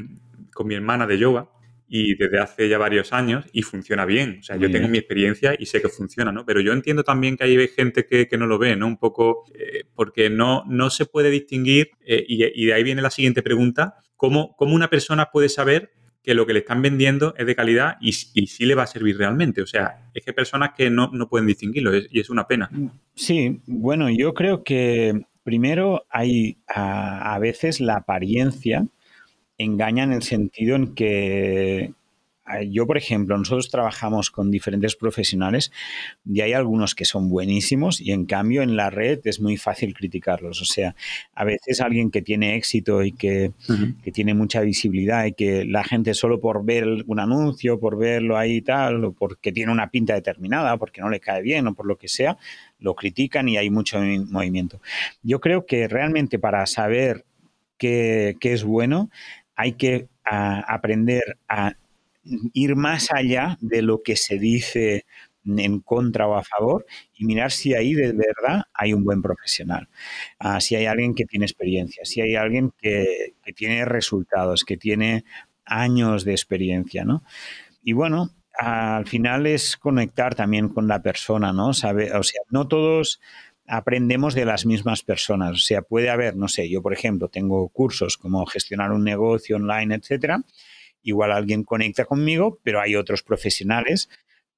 [0.54, 1.50] con mi hermana de yoga
[1.88, 4.40] y desde hace ya varios años y funciona bien.
[4.42, 6.46] O sea, yo tengo mi experiencia y sé que funciona, ¿no?
[6.46, 8.88] Pero yo entiendo también que hay gente que, no lo ve, ¿no?
[8.88, 13.02] Un poco eh, porque no, no se puede distinguir eh, y, y, de ahí viene
[13.02, 13.96] la siguiente pregunta.
[14.16, 15.92] ¿Cómo, una persona puede saber
[16.24, 18.88] que lo que le están vendiendo es de calidad y, y sí le va a
[18.88, 19.62] servir realmente?
[19.62, 22.70] O sea, es que hay personas que no, pueden distinguirlo y es una pena.
[23.14, 28.88] Sí, bueno, yo creo que primero hay a veces la apariencia
[29.58, 31.94] engaña en el sentido en que
[32.70, 35.72] yo, por ejemplo, nosotros trabajamos con diferentes profesionales
[36.26, 39.94] y hay algunos que son buenísimos y en cambio en la red es muy fácil
[39.96, 40.62] criticarlos.
[40.62, 40.96] O sea,
[41.34, 43.52] a veces alguien que tiene éxito y que,
[44.14, 48.58] tiene mucha visibilidad y que la gente solo por ver un anuncio, por verlo ahí
[48.58, 51.86] y tal, o porque tiene una pinta determinada, porque no le cae bien o por
[51.86, 52.38] lo que sea,
[52.80, 54.80] lo critican y hay mucho movimiento.
[55.24, 57.26] Yo creo que realmente para saber
[57.78, 59.10] qué, qué es bueno,
[59.56, 61.76] hay que aprender a
[62.54, 65.06] ir más allá de lo que se dice
[65.46, 69.88] en contra o a favor y mirar si ahí de verdad hay un buen profesional,
[70.40, 75.24] ah, si hay alguien que tiene experiencia, si hay alguien que, tiene resultados, que tiene
[75.66, 77.24] años de experiencia, ¿no?
[77.84, 81.74] Y bueno, al final es conectar también con la persona, ¿no?
[81.74, 83.20] Sabe, o sea, no todos
[83.68, 85.52] aprendemos de las mismas personas.
[85.52, 89.58] O sea, puede haber, no sé, yo por ejemplo tengo cursos como gestionar un negocio
[89.58, 90.42] online, etcétera,
[91.06, 94.10] igual alguien conecta conmigo, pero hay otros profesionales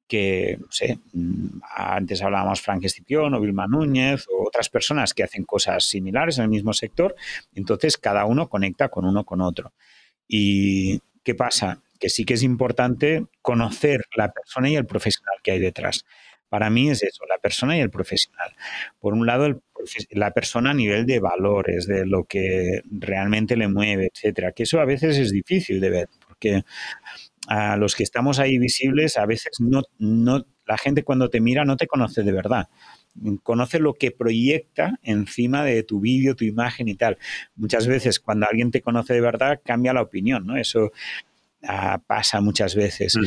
[0.08, 5.24] que, no sé, mm, antes hablábamos Frank Escipión o Vilma Núñez o otras personas que
[5.24, 7.16] hacen cosas similares en el mismo sector,
[7.54, 9.74] entonces cada uno conecta con uno con otro.
[10.28, 11.82] ¿Y qué pasa?
[12.00, 16.06] Que sí que es importante conocer la persona y el profesional que hay detrás.
[16.50, 18.56] Para mí es eso, la persona y el profesional.
[19.00, 19.62] Por un lado,
[20.12, 24.80] la persona a nivel de valores, de lo que realmente le mueve, etcétera, que eso
[24.80, 26.64] a veces es difícil de ver, porque
[27.48, 31.66] a los que estamos ahí visibles, a veces no, no, la gente cuando te mira
[31.66, 32.70] no te conoce de verdad.
[33.42, 37.18] Conoce lo que proyecta encima de tu vídeo, tu imagen y tal.
[37.56, 40.58] Muchas veces cuando alguien te conoce de verdad cambia la opinión, ¿no?
[40.58, 40.92] Eso
[41.64, 43.18] ah, pasa muchas veces.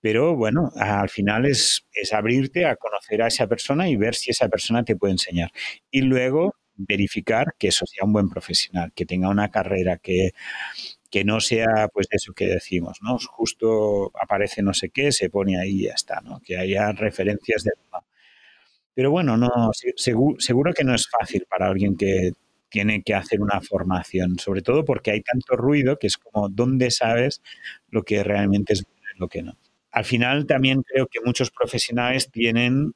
[0.00, 4.30] Pero bueno, al final es, es abrirte a conocer a esa persona y ver si
[4.30, 5.52] esa persona te puede enseñar.
[5.90, 10.32] Y luego verificar que eso sea un buen profesional, que tenga una carrera, que,
[11.16, 13.16] que no sea pues eso que decimos, ¿no?
[13.18, 16.42] Justo aparece no sé qué, se pone ahí y ya está, ¿no?
[16.44, 17.70] Que haya referencias de...
[18.92, 19.48] Pero bueno, no,
[19.96, 22.32] seguro, seguro que no es fácil para alguien que
[22.68, 26.90] tiene que hacer una formación, sobre todo porque hay tanto ruido que es como, ¿dónde
[26.90, 27.40] sabes
[27.88, 28.84] lo que realmente es
[29.16, 29.56] lo que no?
[29.92, 32.92] Al final también creo que muchos profesionales tienen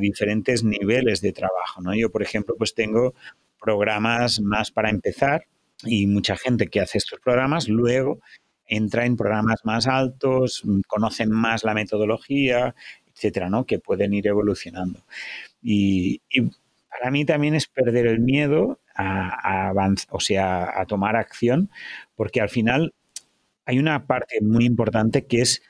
[0.00, 1.94] diferentes niveles de trabajo, ¿no?
[1.94, 3.14] Yo, por ejemplo, pues tengo
[3.60, 5.44] programas más para empezar,
[5.84, 8.20] y mucha gente que hace estos programas luego
[8.66, 12.74] entra en programas más altos, conocen más la metodología,
[13.12, 13.66] etcétera, ¿no?
[13.66, 15.04] Que pueden ir evolucionando.
[15.62, 16.22] Y,
[16.88, 21.70] para mí también es perder el miedo a, avanzar, o sea, a tomar acción,
[22.14, 22.94] porque al final
[23.64, 25.62] hay una parte muy importante que es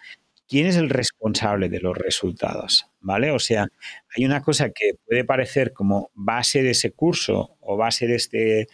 [0.49, 3.31] quién es el responsable de los resultados, ¿vale?
[3.31, 3.69] O sea,
[4.17, 8.67] hay una cosa que puede parecer como base de ese curso o base de este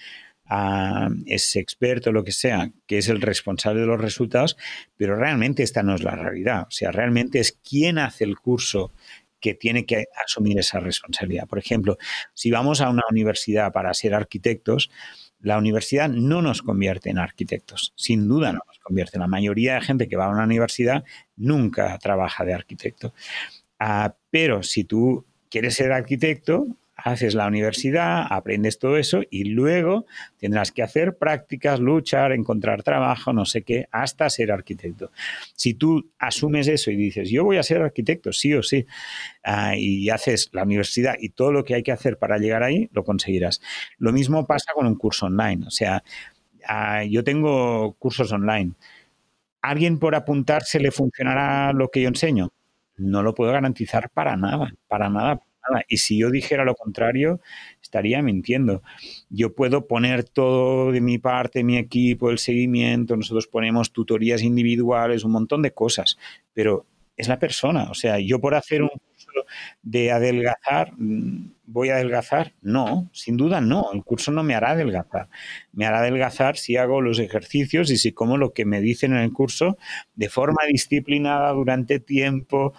[0.48, 4.56] a ese experto, lo que sea, que es el responsable de los resultados,
[4.96, 6.62] pero realmente esta no es la realidad.
[6.68, 8.92] O sea, realmente es quién hace el curso
[9.40, 11.46] que tiene que asumir esa responsabilidad.
[11.46, 11.98] Por ejemplo,
[12.34, 14.90] si vamos a una universidad para ser arquitectos,
[15.40, 19.18] la universidad no nos convierte en arquitectos, sin duda no nos convierte.
[19.18, 21.04] La mayoría de gente que va a una universidad
[21.36, 23.12] nunca trabaja de arquitecto.
[23.78, 30.06] Ah, pero si tú quieres ser arquitecto, haces la universidad, aprendes todo eso y luego
[30.38, 35.12] tendrás que hacer prácticas, luchar, encontrar trabajo, no sé qué, hasta ser arquitecto.
[35.54, 38.86] Si tú asumes eso y dices, yo voy a ser arquitecto, sí o sí,
[39.44, 42.88] ah, y haces la universidad y todo lo que hay que hacer para llegar ahí,
[42.92, 43.60] lo conseguirás.
[43.98, 46.02] Lo mismo pasa con un curso online, o sea,
[46.66, 48.72] ah, yo tengo cursos online.
[49.62, 52.52] ¿Alguien por apuntarse le funcionará lo que yo enseño?
[52.96, 55.42] No lo puedo garantizar para nada, para nada,
[55.88, 57.40] y si yo dijera lo contrario,
[57.82, 58.82] estaría mintiendo.
[59.30, 65.24] Yo puedo poner todo de mi parte, mi equipo, el seguimiento, nosotros ponemos tutorías individuales,
[65.24, 66.18] un montón de cosas,
[66.52, 67.90] pero es la persona.
[67.90, 69.46] O sea, yo por hacer un curso
[69.82, 72.52] de adelgazar, mm, ¿voy a adelgazar?
[72.60, 73.90] No, sin duda no.
[73.92, 75.28] El curso no me hará adelgazar.
[75.72, 79.20] Me hará adelgazar si hago los ejercicios y si como lo que me dicen en
[79.20, 79.78] el curso
[80.14, 82.74] de forma disciplinada durante tiempo,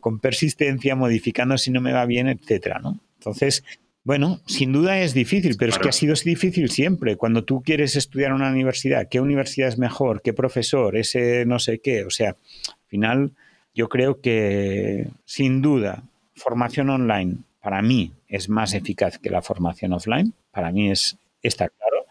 [0.00, 3.00] con persistencia, modificando si no me va bien, etcétera, ¿no?
[3.18, 3.64] Entonces,
[4.04, 7.16] bueno, sin duda es difícil, pero es que ha sido difícil siempre.
[7.16, 10.20] Cuando tú quieres estudiar en una universidad, ¿qué universidad es mejor?
[10.20, 10.96] ¿Qué profesor?
[10.96, 12.04] Ese no sé qué.
[12.04, 13.32] O sea, al final
[13.74, 19.94] yo creo que sin duda formación online para mí es más eficaz que la formación
[19.94, 20.34] offline.
[20.50, 22.06] Para mí es está claro,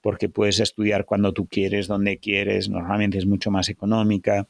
[0.00, 4.46] porque puedes estudiar cuando tú quieres, donde quieres, normalmente es mucho más económica.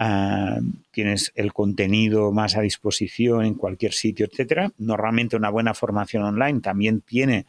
[0.00, 0.60] Ah,
[0.92, 4.70] tienes el contenido más a disposición en cualquier sitio, etcétera.
[4.78, 7.46] Normalmente una buena formación online también tiene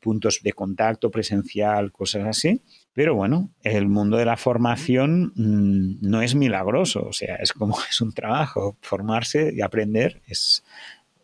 [0.00, 2.60] puntos de contacto presencial, cosas así.
[2.92, 7.76] Pero bueno, el mundo de la formación mm, no es milagroso, o sea, es como
[7.88, 8.76] es un trabajo.
[8.80, 10.64] Formarse y aprender es,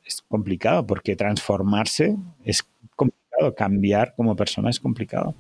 [0.05, 2.65] es complicado porque transformarse es
[2.95, 5.35] complicado, cambiar como persona es complicado.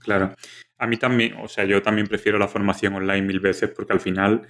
[0.00, 0.34] Claro.
[0.80, 4.00] A mí también, o sea, yo también prefiero la formación online mil veces porque al
[4.00, 4.48] final,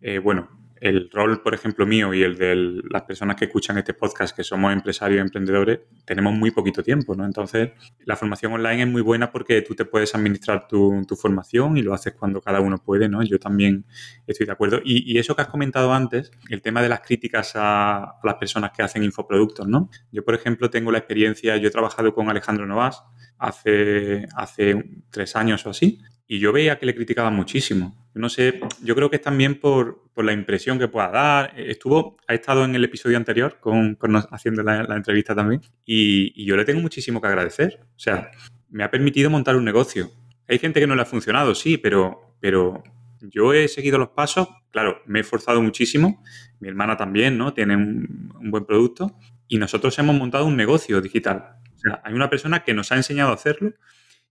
[0.00, 0.48] eh, bueno,
[0.80, 4.44] el rol, por ejemplo, mío y el de las personas que escuchan este podcast, que
[4.44, 7.24] somos empresarios y emprendedores, tenemos muy poquito tiempo, ¿no?
[7.24, 7.70] Entonces,
[8.04, 11.94] la formación online es muy buena porque tú te puedes administrar tu, formación y lo
[11.94, 13.22] haces cuando cada uno puede, ¿no?
[13.22, 13.86] Yo también
[14.26, 14.80] estoy de acuerdo.
[14.84, 18.82] Y, eso que has comentado antes, el tema de las críticas a, las personas que
[18.82, 19.88] hacen infoproductos, ¿no?
[20.10, 23.02] Yo, por ejemplo, tengo la experiencia, yo he trabajado con Alejandro Novas
[23.38, 28.03] hace, hace tres años o así, y yo veía que le criticaban muchísimo.
[28.14, 31.54] No sé, yo creo que es también por, la impresión que pueda dar.
[31.58, 33.98] Estuvo, ha estado en el episodio anterior con,
[34.30, 37.80] haciendo la, entrevista también, y, yo le tengo muchísimo que agradecer.
[37.96, 38.30] O sea,
[38.70, 40.10] me ha permitido montar un negocio.
[40.48, 42.82] Hay gente que no le ha funcionado, sí, pero, pero
[43.20, 44.48] yo he seguido los pasos.
[44.70, 46.22] Claro, me he esforzado muchísimo.
[46.60, 47.52] Mi hermana también, ¿no?
[47.54, 49.18] Tiene un, un buen producto.
[49.48, 51.60] Y nosotros hemos montado un negocio digital
[52.02, 53.72] hay una persona que nos ha enseñado a hacerlo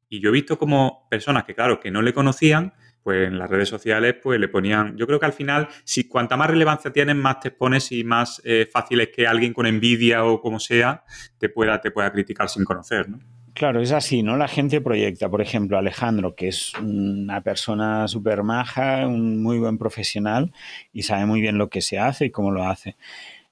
[0.09, 3.49] y yo he visto como personas que, claro, que no le conocían, pues en las
[3.49, 7.15] redes sociales pues le ponían, yo creo que al final, si cuanta más relevancia tienes,
[7.15, 11.03] más te expones y más eh, fácil es que alguien con envidia o como sea
[11.37, 13.19] te pueda, te pueda criticar sin conocer, ¿no?
[13.53, 14.35] Claro, es así, ¿no?
[14.35, 19.77] La gente proyecta, por ejemplo, Alejandro, que es una persona súper maja, un muy buen
[19.77, 20.51] profesional
[20.91, 22.95] y sabe muy bien lo que se hace y cómo lo hace.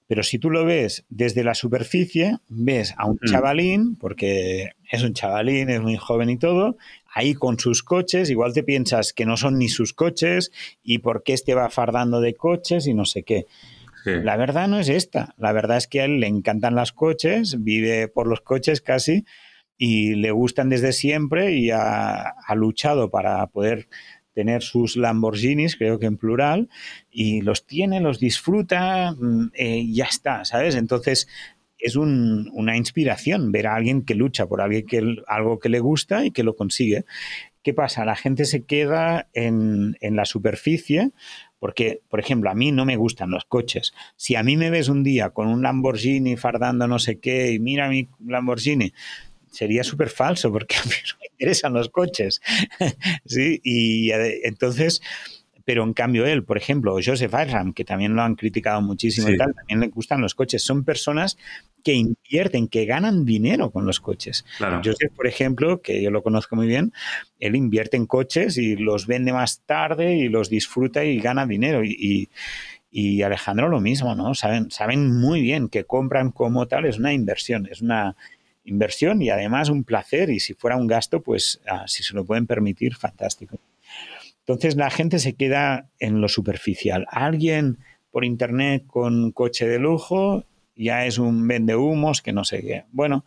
[0.07, 3.31] Pero si tú lo ves desde la superficie, ves a un mm.
[3.31, 6.77] chavalín, porque es un chavalín, es muy joven y todo,
[7.13, 10.51] ahí con sus coches, igual te piensas que no son ni sus coches
[10.83, 13.45] y por qué este va fardando de coches y no sé qué.
[14.03, 15.35] La verdad no es esta.
[15.37, 19.25] La verdad es que a él le encantan los coches, vive por los coches casi
[19.77, 23.87] y le gustan desde siempre y ha luchado para poder
[24.33, 26.69] tener sus Lamborghinis, creo que en plural,
[27.09, 30.75] y los tiene, los disfruta, mm, eh, ya está, ¿sabes?
[30.75, 31.27] Entonces
[31.81, 36.25] es una inspiración ver a alguien que lucha por alguien que, algo que le gusta
[36.25, 37.05] y que lo consigue.
[37.63, 38.05] ¿Qué pasa?
[38.05, 41.11] La gente se queda en, en la superficie
[41.61, 43.93] porque, por ejemplo, a mí no me gustan los coches.
[44.15, 47.59] Si a mí me ves un día con un Lamborghini fardando no sé qué y
[47.59, 48.93] mira mi Lamborghini,
[49.51, 52.41] sería súper falso porque a mí no me interesan los coches.
[53.25, 55.03] sí, y entonces,
[55.63, 59.37] pero en cambio él, por ejemplo, Joseph Aram, que también lo han criticado muchísimo y
[59.37, 60.63] tal, también le gustan los coches.
[60.63, 61.37] Son personas
[61.83, 64.45] que invierten, que ganan dinero con los coches.
[64.83, 66.93] Joseph, por ejemplo, que yo lo conozco muy bien,
[67.39, 71.83] él invierte en coches y los vende más tarde y los disfruta y gana dinero.
[71.83, 72.29] Y,
[72.91, 74.35] y Alejandro lo mismo, ¿no?
[74.35, 78.15] Saben, saben muy bien que compran como tal, es una inversión, es una
[78.65, 82.25] inversión y además un placer y si fuera un gasto, pues ah, si se lo
[82.25, 83.57] pueden permitir, fantástico.
[84.39, 87.05] Entonces la gente se queda en lo superficial.
[87.09, 87.79] Alguien
[88.11, 90.45] por internet con coche de lujo
[90.81, 92.85] ya es un vende humos que no sé qué.
[92.91, 93.25] Bueno,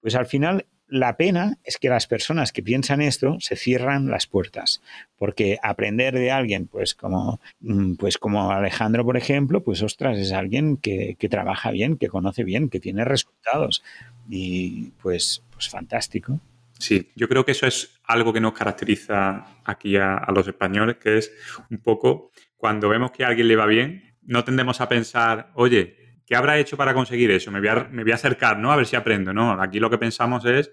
[0.00, 4.26] pues al final la pena es que las personas que piensan esto se cierran las
[4.26, 4.82] puertas,
[5.18, 10.32] porque aprender de alguien, pues como, mm, pues como Alejandro, por ejemplo, pues ostras, es
[10.32, 13.82] alguien que, que trabaja bien, que conoce bien, que tiene resultados
[14.30, 16.40] y pues, pues fantástico.
[16.78, 21.18] Sí, yo creo que eso es algo que nos caracteriza aquí a, los españoles, que
[21.18, 21.32] es
[21.70, 26.05] un poco cuando vemos que a alguien le va bien, no tendemos a pensar, oye,
[26.26, 27.50] ¿qué habrá hecho para conseguir eso?
[27.50, 28.72] Me voy a, acercar, ¿no?
[28.72, 29.52] A ver si aprendo, ¿no?
[29.62, 30.72] Aquí lo que pensamos es,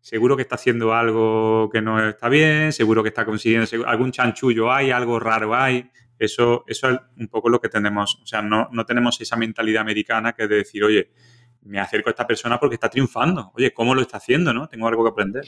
[0.00, 4.72] seguro que está haciendo algo que no está bien, seguro que está consiguiendo algún chanchullo
[4.72, 5.90] hay, algo raro hay.
[6.18, 9.80] Eso, eso es un poco lo que tenemos, o sea, no, no tenemos esa mentalidad
[9.80, 11.10] americana que es de decir, oye,
[11.62, 13.52] me acerco a esta persona porque está triunfando.
[13.54, 14.52] Oye, ¿cómo lo está haciendo?
[14.52, 14.68] ¿no?
[14.68, 15.44] Tengo algo que aprender.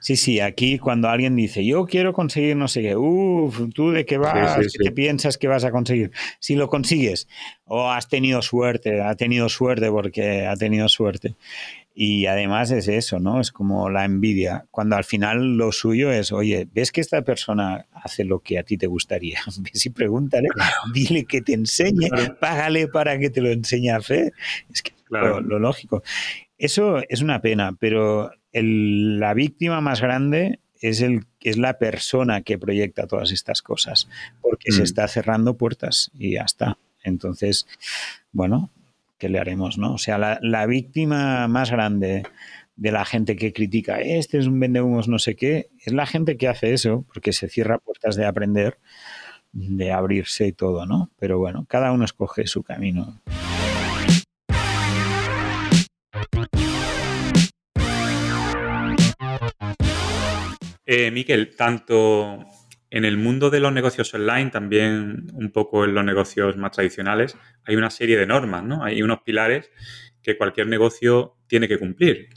[0.00, 4.06] Sí, sí, aquí cuando alguien dice, yo quiero conseguir no sé qué, uff, ¿tú de
[4.06, 4.58] qué vas?
[4.82, 6.12] ¿Qué piensas que vas a conseguir?
[6.38, 7.28] Si lo consigues,
[7.64, 11.34] o has tenido suerte, ha tenido suerte porque ha tenido suerte.
[11.98, 13.40] Y además es eso, ¿no?
[13.40, 14.66] Es como la envidia.
[14.70, 18.64] Cuando al final lo suyo es, oye, ¿ves que esta persona hace lo que a
[18.64, 19.40] ti te gustaría?
[19.60, 20.48] Ves y pregúntale,
[20.92, 24.34] dile que te enseñe, págale para que te lo enseñe a hacer.
[24.70, 26.02] Es que lo, lógico.
[26.58, 32.58] Eso es una pena, pero la víctima más grande es, el, es la persona que
[32.58, 34.08] proyecta todas estas cosas,
[34.40, 34.84] porque se mm.
[34.84, 36.78] está cerrando puertas y ya está.
[37.02, 37.66] Entonces,
[38.32, 38.70] bueno,
[39.18, 39.78] ¿qué le haremos?
[39.78, 39.94] ¿no?
[39.94, 42.24] O sea, la, víctima más grande
[42.76, 46.36] de la gente que critica, este es un vendehumos no sé qué, es la gente
[46.36, 48.78] que hace eso, porque se cierra puertas de aprender,
[49.52, 51.10] de abrirse y todo, ¿no?
[51.18, 53.18] Pero bueno, cada uno escoge su camino.
[60.86, 62.46] Eh, Miquel, tanto
[62.90, 67.36] en el mundo de los negocios online, también un poco en los negocios más tradicionales,
[67.64, 68.84] hay una serie de normas, ¿no?
[68.84, 69.70] Hay unos pilares
[70.22, 72.28] que cualquier negocio tiene que cumplir.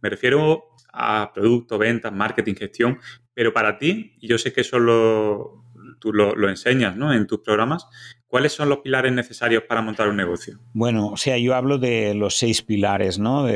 [0.00, 2.98] Me refiero a producto, ventas, marketing, gestión,
[3.34, 5.64] pero para ti, y yo sé que eso lo,
[5.98, 7.12] tú lo, enseñas ¿no?
[7.12, 7.86] en tus programas,
[8.26, 10.58] ¿cuáles son los pilares necesarios para montar un negocio?
[10.72, 13.46] Bueno, o sea, yo hablo de los seis pilares, ¿no?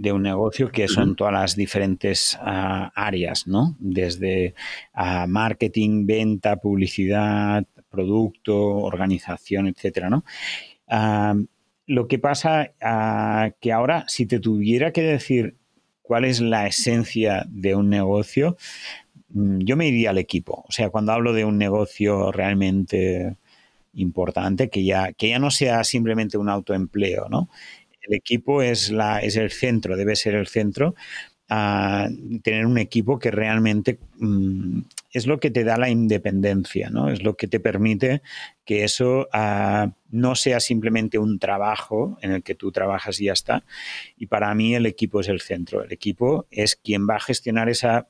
[0.00, 3.76] De un negocio que son todas las diferentes ah, áreas, ¿no?
[3.78, 4.54] Desde
[4.94, 10.24] ah, marketing, venta, publicidad, producto, organización, etcétera, ¿no?
[10.88, 11.34] Ah,
[11.86, 12.72] lo que pasa
[13.60, 15.56] que ahora, si te tuviera que decir
[16.00, 18.56] cuál es la esencia de un negocio,
[19.28, 20.64] mm, yo me iría al equipo.
[20.66, 23.36] O sea, cuando hablo de un negocio realmente
[23.92, 27.50] importante, que ya, que ya no sea simplemente un autoempleo, ¿no?
[28.02, 30.94] El equipo es, la, es el centro, debe ser el centro.
[31.48, 34.80] tener un equipo que realmente mm,
[35.12, 37.10] es lo que te da la independencia, ¿no?
[37.10, 38.22] Es lo que te permite
[38.64, 43.32] que eso ah, no sea simplemente un trabajo en el que tú trabajas y ya
[43.32, 43.64] está.
[44.16, 45.82] Y para mí el equipo es el centro.
[45.82, 48.08] El equipo es quien va a gestionar esa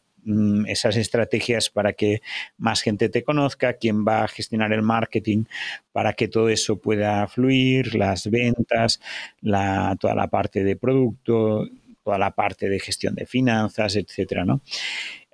[0.66, 2.22] esas estrategias para que
[2.58, 5.44] más gente te conozca, quién va a gestionar el marketing
[5.92, 9.00] para que todo eso pueda fluir, las ventas,
[9.42, 11.68] toda la parte de producto,
[12.04, 14.60] toda la parte de gestión de finanzas, etcétera, ¿no?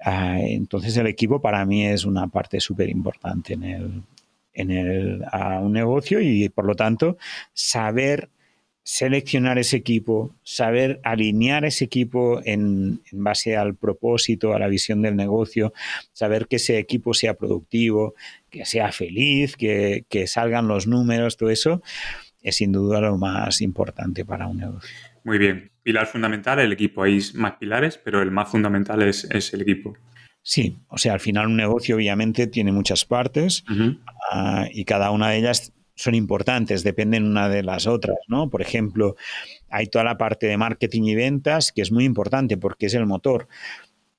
[0.03, 4.03] Ah, entonces el equipo para mí es una parte súper importante en el,
[4.53, 7.17] en el, a un negocio y por lo tanto
[7.53, 8.29] saber
[8.87, 15.17] seleccionar ese equipo, saber alinear ese equipo en, base al propósito, a la visión del
[15.17, 15.73] negocio,
[16.13, 18.15] saber que ese equipo sea productivo,
[18.49, 21.83] que sea feliz, que, que salgan los números, todo eso
[22.43, 24.89] es sin duda lo más importante para un negocio.
[25.25, 25.73] Muy bien.
[25.83, 27.03] Pilar fundamental, el equipo.
[27.03, 29.97] Hay más pilares, pero el más fundamental es, es el equipo.
[30.43, 33.65] Sí, o sea, al final un negocio obviamente tiene muchas partes
[34.31, 38.49] ah, y cada una de ellas son importantes, dependen una de las otras, ¿no?
[38.51, 39.17] Por ejemplo,
[39.69, 43.07] hay toda la parte de marketing y ventas que es muy importante porque es el
[43.07, 43.49] motor.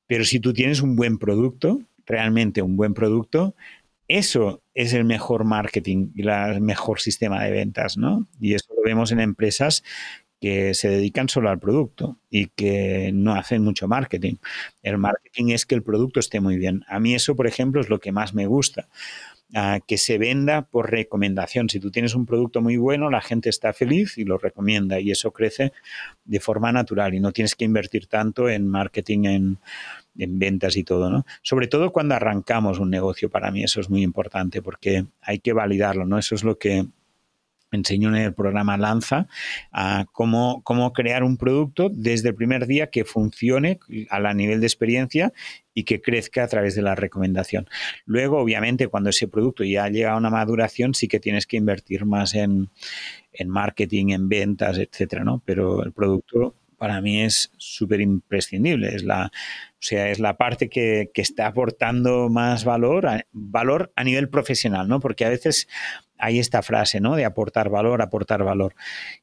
[0.07, 3.55] Pero si tú tienes un buen producto, realmente un buen producto,
[4.07, 8.28] eso es el mejor marketing y el mejor sistema de ventas, ¿no?
[8.39, 9.84] Y eso lo vemos en empresas
[10.39, 14.36] que se dedican solo al producto y que no hacen mucho marketing.
[14.84, 16.84] El marketing es que el producto esté muy bien.
[16.88, 18.88] A mí eso, por ejemplo, es lo que más me gusta.
[19.88, 21.70] Que se venda por recomendación.
[21.70, 25.12] Si tú tienes un producto muy bueno, la gente está feliz y lo recomienda y
[25.12, 25.72] eso crece
[26.26, 29.58] de forma natural y no tienes que invertir tanto en marketing, en,
[30.18, 31.26] en ventas y todo, ¿no?
[31.41, 35.54] Sobre todo cuando arrancamos un negocio, para mí eso es muy importante porque hay que
[35.54, 36.18] validarlo, ¿no?
[36.18, 36.86] Eso es lo que
[37.72, 39.28] enseño en el programa Lanza
[39.72, 44.59] a cómo, cómo, crear un producto desde el primer día que funcione a la nivel
[44.59, 45.34] de experiencia
[45.74, 47.68] y que crezca a través de la recomendación.
[48.05, 52.05] Luego, obviamente, cuando ese producto ya llega a una maduración, sí que tienes que invertir
[52.05, 52.70] más en,
[53.32, 55.41] en marketing, en ventas, etcétera, ¿no?
[55.45, 58.95] Pero el producto para mí es súper imprescindible.
[58.95, 63.91] Es la, o sea, es la parte que, que, está aportando más valor a, valor
[63.95, 64.99] a nivel profesional, ¿no?
[64.99, 65.68] Porque a veces
[66.18, 67.15] hay esta frase, ¿no?
[67.15, 68.76] De aportar valor, aportar valor.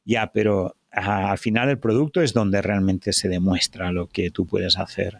[0.05, 4.79] Ya, pero al final el producto es donde realmente se demuestra lo que tú puedes
[4.79, 5.19] hacer.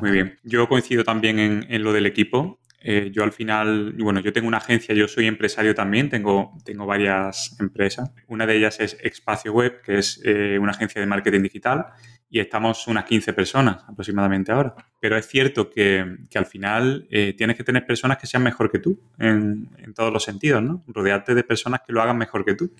[0.00, 0.38] Muy bien.
[0.42, 1.38] Yo coincido también
[1.68, 2.60] en, lo del equipo.
[2.82, 6.86] Eh, yo al final, bueno, yo tengo una agencia, yo soy empresario también, tengo, tengo
[6.86, 8.10] varias empresas.
[8.26, 11.86] Una de ellas es Espacio Web, que es eh, una agencia de marketing digital
[12.32, 14.74] y estamos unas 15 personas aproximadamente ahora.
[15.00, 18.78] Pero es cierto que, al final eh, tienes que tener personas que sean mejor que
[18.78, 20.84] tú en, todos los sentidos, ¿no?
[20.86, 22.72] Rodearte de personas que lo hagan mejor que tú.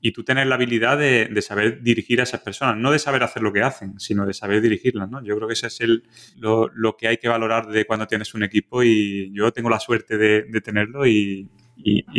[0.00, 3.42] Y tú tener la habilidad de, saber dirigir a esas personas, no de saber hacer
[3.42, 5.22] lo que hacen, sino de saber dirigirlas, ¿no?
[5.22, 6.04] Yo creo que ese es el,
[6.36, 10.16] lo, que hay que valorar de cuando tienes un equipo y yo tengo la suerte
[10.16, 11.48] de, tenerlo y,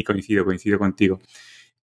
[0.05, 1.21] coincido, coincido contigo.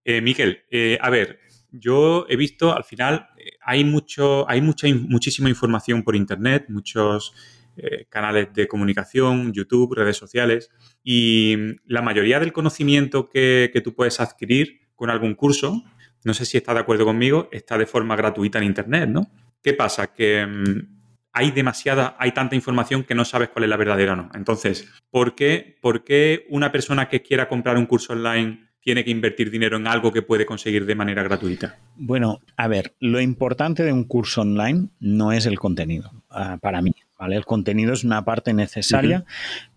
[0.04, 0.22] Eh,
[0.70, 1.38] eh, a ver,
[1.72, 7.34] yo he visto al final eh, hay mucho, hay muchísima información por internet, muchos
[7.76, 10.70] eh, canales de comunicación, YouTube, redes sociales,
[11.02, 11.56] y
[11.86, 15.82] la mayoría del conocimiento que, tú puedes adquirir con algún curso,
[16.24, 19.30] no sé si está de acuerdo conmigo, está de forma gratuita en internet, ¿no?
[19.62, 20.12] ¿Qué pasa?
[20.12, 21.00] Que mm,
[21.32, 24.30] hay demasiada, hay tanta información que no sabes cuál es la verdadera o no.
[24.34, 29.10] Entonces, ¿por qué, ¿por qué una persona que quiera comprar un curso online tiene que
[29.10, 31.78] invertir dinero en algo que puede conseguir de manera gratuita?
[31.96, 36.82] Bueno, a ver, lo importante de un curso online no es el contenido, ah, para
[36.82, 36.94] mí.
[37.18, 37.36] ¿vale?
[37.36, 39.24] El contenido es una parte necesaria,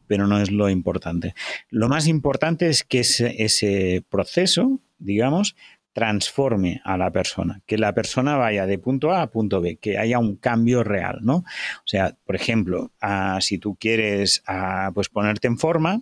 [0.07, 1.35] pero no es lo importante.
[1.69, 5.55] Lo más importante es que ese, ese proceso, digamos,
[5.93, 9.97] transforme a la persona, que la persona vaya de punto A a punto B, que
[9.97, 11.37] haya un cambio real, ¿no?
[11.37, 12.91] O sea, por ejemplo,
[13.39, 14.43] si tú quieres
[14.93, 16.01] pues ponerte en forma,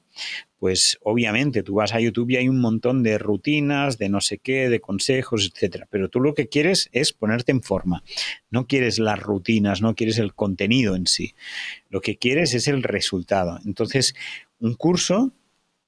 [0.58, 4.38] pues obviamente tú vas a YouTube y hay un montón de rutinas, de no sé
[4.38, 5.88] qué, de consejos, etcétera.
[5.90, 8.04] Pero tú lo que quieres es ponerte en forma.
[8.50, 11.34] No quieres las rutinas, no quieres el contenido en sí.
[11.90, 13.60] Lo que quieres es el resultado.
[13.66, 14.14] Entonces,
[14.60, 15.34] un curso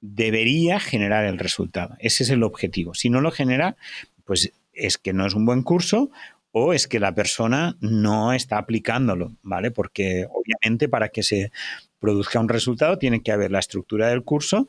[0.06, 1.96] debería generar el resultado.
[1.98, 2.94] Ese es el objetivo.
[2.94, 3.76] Si no lo genera,
[4.24, 6.10] pues es que no es un buen curso
[6.52, 9.70] o es que la persona no está aplicándolo, ¿vale?
[9.70, 11.52] Porque obviamente para que se
[11.98, 14.68] produzca un resultado tiene que haber la estructura del curso,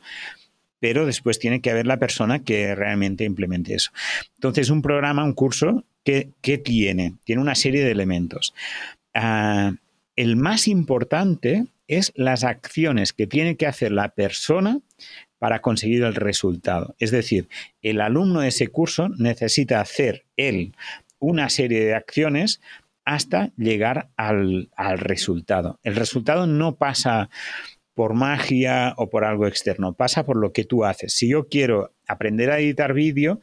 [0.80, 3.90] pero después tiene que haber la persona que realmente implemente eso.
[4.36, 6.32] Entonces, un programa, un curso, ¿qué,
[6.64, 7.14] tiene?
[7.24, 8.54] Tiene una serie de elementos.
[9.12, 9.74] Ah,
[10.16, 14.80] el más importante es las acciones que tiene que hacer la persona
[15.38, 16.94] para conseguir el resultado.
[16.98, 17.48] Es decir,
[17.82, 20.74] el alumno de ese curso necesita hacer él
[21.18, 22.60] una serie de acciones
[23.04, 25.78] hasta llegar al, resultado.
[25.82, 27.30] El resultado no pasa
[27.94, 31.14] por magia o por algo externo, pasa por lo que tú haces.
[31.14, 33.40] Si yo quiero aprender a editar vídeo,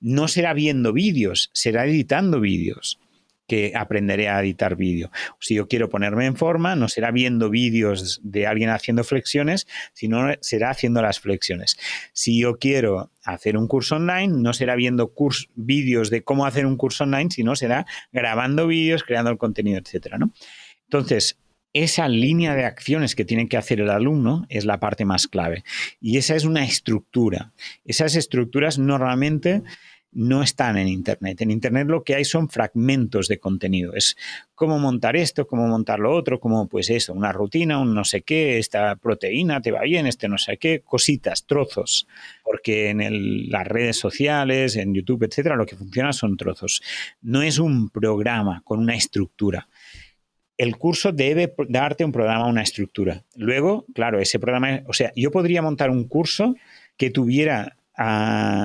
[0.00, 2.98] no será viendo vídeos, será editando vídeos.
[3.46, 5.10] Que aprenderé a editar vídeo.
[5.40, 10.32] Si yo quiero ponerme en forma, no será viendo vídeos de alguien haciendo flexiones, sino
[10.40, 11.76] será haciendo las flexiones.
[12.12, 15.12] Si yo quiero hacer un curso online, no será viendo
[15.54, 20.18] vídeos de cómo hacer un curso online, sino será grabando vídeos, creando el contenido, etcétera,
[20.18, 20.32] ¿no?
[20.84, 21.38] Entonces,
[21.72, 25.64] esa línea de acciones que tiene que hacer el alumno es la parte más clave.
[26.00, 27.52] Y esa es una estructura.
[27.84, 29.62] Esas estructuras normalmente
[30.12, 31.40] no están en Internet.
[31.40, 33.94] En Internet lo que hay son fragmentos de contenido.
[33.94, 34.16] Es
[34.54, 38.22] cómo montar esto, cómo montar lo otro, cómo pues eso, una rutina, un no sé
[38.22, 42.06] qué, esta proteína te va bien, este no sé qué, cositas, trozos.
[42.44, 46.82] Porque en las redes sociales, en YouTube, etcétera, lo que funciona son trozos.
[47.22, 49.68] No es un programa con una estructura
[50.58, 53.24] el curso debe darte un programa, una estructura.
[53.34, 56.54] Luego, claro, ese programa, o sea, yo podría montar un curso
[56.96, 57.76] que tuviera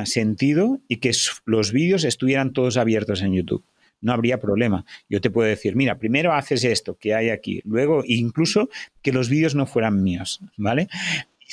[0.06, 1.12] sentido y que
[1.46, 3.64] los vídeos estuvieran todos abiertos en YouTube.
[4.00, 4.86] No habría problema.
[5.10, 8.70] Yo te puedo decir, mira, primero haces esto que hay aquí, luego incluso
[9.02, 10.88] que los vídeos no fueran míos, ¿vale?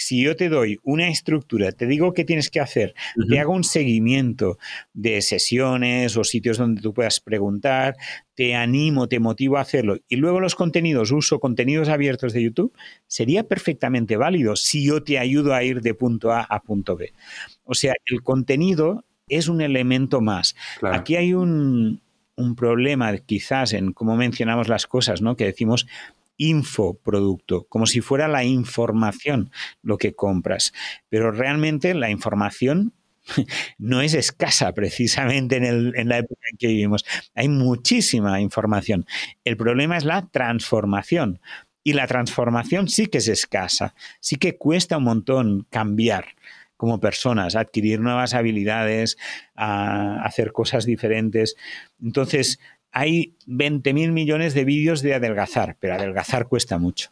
[0.00, 2.94] Si yo te doy una estructura, te digo qué tienes que hacer,
[3.28, 4.58] te hago un seguimiento
[4.92, 7.96] de sesiones o sitios donde tú puedas preguntar,
[8.34, 12.72] te animo, te motivo a hacerlo y luego los contenidos, uso contenidos abiertos de YouTube,
[13.06, 17.12] sería perfectamente válido si yo te ayudo a ir de punto A a punto B.
[17.64, 20.54] O sea, el contenido es un elemento más.
[20.82, 22.02] Aquí hay un,
[22.36, 25.36] un problema quizás en cómo mencionamos las cosas, ¿no?
[25.36, 25.86] Que decimos
[26.36, 29.50] infoproducto, como si fuera la información
[29.82, 30.72] lo que compras.
[31.08, 32.92] Pero realmente la información
[33.78, 37.04] no es escasa precisamente en, en, la época en que vivimos.
[37.34, 39.06] Hay muchísima información.
[39.44, 41.40] El problema es la transformación.
[41.86, 46.28] Y la transformación sí que es escasa, sí que cuesta un montón cambiar
[46.78, 49.16] como personas, adquirir nuevas habilidades,
[49.54, 51.56] hacer cosas diferentes.
[52.02, 52.58] Entonces,
[52.94, 57.10] hay 20 mil millones de vídeos de adelgazar, pero adelgazar cuesta mucho.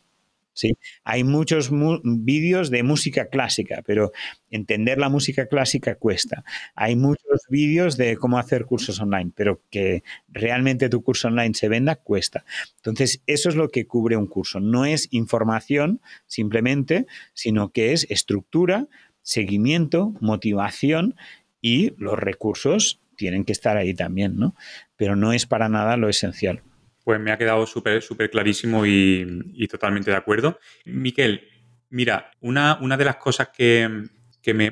[0.52, 0.78] ¿sí?
[1.02, 1.70] Hay muchos
[2.04, 4.12] vídeos de música clásica, pero
[4.48, 6.44] entender la música clásica cuesta.
[6.76, 11.68] Hay muchos vídeos de cómo hacer cursos online, pero que realmente tu curso online se
[11.68, 12.44] venda cuesta.
[12.76, 14.60] Entonces, eso es lo que cubre un curso.
[14.60, 18.86] No es información simplemente, sino que es estructura,
[19.22, 21.16] seguimiento, motivación
[21.60, 24.56] y los recursos tienen que estar ahí también, ¿no?
[24.96, 26.60] Pero no es para nada lo esencial.
[27.04, 30.58] Pues me ha quedado súper, súper clarísimo y, totalmente de acuerdo.
[30.84, 31.48] Miquel,
[31.88, 33.88] mira, una, una de las cosas que,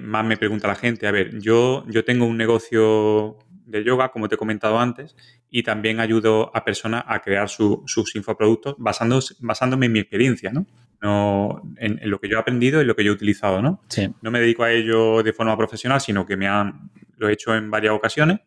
[0.00, 4.28] más me pregunta la gente, a ver, yo, yo tengo un negocio de yoga, como
[4.28, 5.14] te he comentado antes,
[5.48, 10.66] y también ayudo a personas a crear sus infoproductos basándome en mi experiencia, ¿no?
[11.00, 13.80] no en, lo que yo he aprendido y lo que yo he utilizado, ¿no?
[14.22, 16.90] No me dedico a ello de forma profesional, sino que me han,
[17.20, 18.40] lo he hecho en varias ocasiones.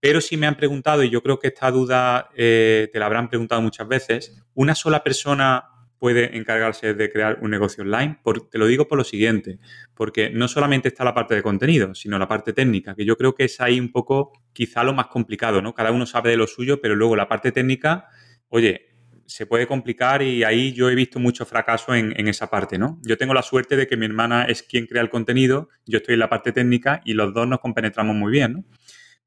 [0.00, 3.28] Pero sí me han preguntado, y yo creo que esta duda eh, te la habrán
[3.28, 5.64] preguntado muchas veces, ¿una sola persona
[5.98, 8.18] puede encargarse de crear un negocio online?
[8.50, 9.58] te lo digo por lo siguiente,
[9.94, 13.34] porque no solamente está la parte de contenido, sino la parte técnica, que yo creo
[13.34, 15.74] que es ahí un poco quizá lo más complicado, ¿no?
[15.74, 18.06] Cada uno sabe de lo suyo, pero luego la parte técnica,
[18.48, 18.89] oye,
[19.30, 22.98] se puede complicar y ahí yo he visto mucho fracaso en, esa parte, ¿no?
[23.02, 26.14] Yo tengo la suerte de que mi hermana es quien crea el contenido, yo estoy
[26.14, 28.64] en la parte técnica y los dos nos compenetramos muy bien, ¿no?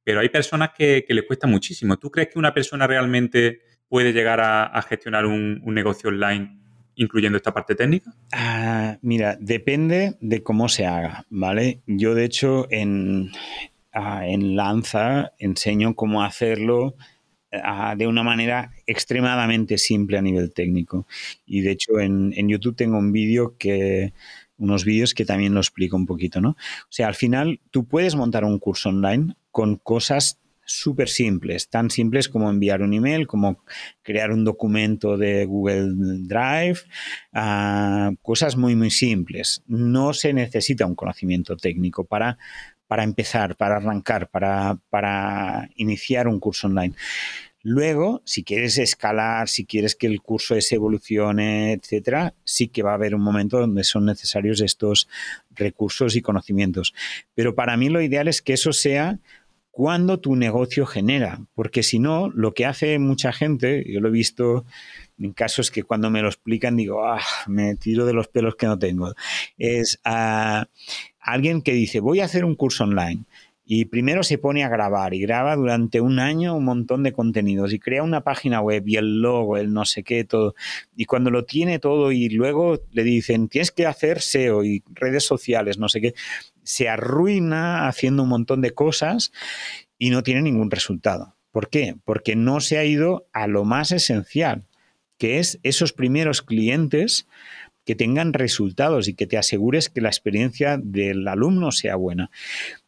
[0.04, 1.95] Pero hay personas que, les cuesta muchísimo.
[1.95, 6.60] ¿Tú crees que una persona realmente puede llegar a, gestionar un, negocio online
[6.95, 8.14] incluyendo esta parte técnica?
[8.34, 11.82] Ah, mira, depende de cómo se haga, ¿vale?
[11.88, 13.32] Yo, de hecho, en,
[13.93, 16.97] ah, en Lanza enseño cómo hacerlo
[17.95, 21.08] de una manera extremadamente simple a nivel técnico.
[21.45, 24.14] Y de hecho en, YouTube tengo un vídeo que
[24.58, 26.49] unos vídeos que también lo explico un poquito, ¿no?
[26.51, 31.89] O sea, al final tú puedes montar un curso online con cosas súper simples, tan
[31.89, 33.64] simples como enviar un email, como
[34.01, 35.91] crear un documento de Google
[36.26, 36.80] Drive,
[37.34, 39.62] ah, cosas muy, muy simples.
[39.68, 42.38] No se necesita un conocimiento técnico para,
[42.94, 46.94] para empezar, para arrancar, para, para iniciar un curso online.
[47.64, 52.91] Luego, si quieres escalar, si quieres que el curso ese evolucione, etcétera, sí que va
[52.91, 55.10] a haber un momento donde son necesarios estos
[55.50, 56.94] recursos y conocimientos.
[57.34, 59.18] Pero para mí lo ideal es que eso sea
[59.72, 64.12] cuando tu negocio genera, porque si no, lo que hace mucha gente, yo lo he
[64.12, 64.66] visto
[65.18, 68.68] en casos que cuando me lo explican digo, ah, me tiro de los pelos que
[68.68, 69.16] no tengo,
[69.58, 70.68] es a
[71.24, 73.26] alguien que dice, voy a hacer un curso online
[73.65, 77.71] y primero se pone a grabar y graba durante un año un montón de contenidos
[77.74, 80.53] y crea una página web y el logo, el no sé qué, todo.
[80.97, 85.24] Y cuando lo tiene todo y luego le dicen, tienes que hacer SEO y redes
[85.24, 86.13] sociales, no sé qué,
[86.63, 89.32] se arruina haciendo un montón de cosas
[89.97, 91.36] y no tiene ningún resultado.
[91.51, 91.95] ¿Por qué?
[92.03, 94.65] Porque no se ha ido a lo más esencial,
[95.17, 97.28] que es esos primeros clientes
[97.86, 102.32] que tengan resultados y que te asegures que la experiencia del alumno sea buena.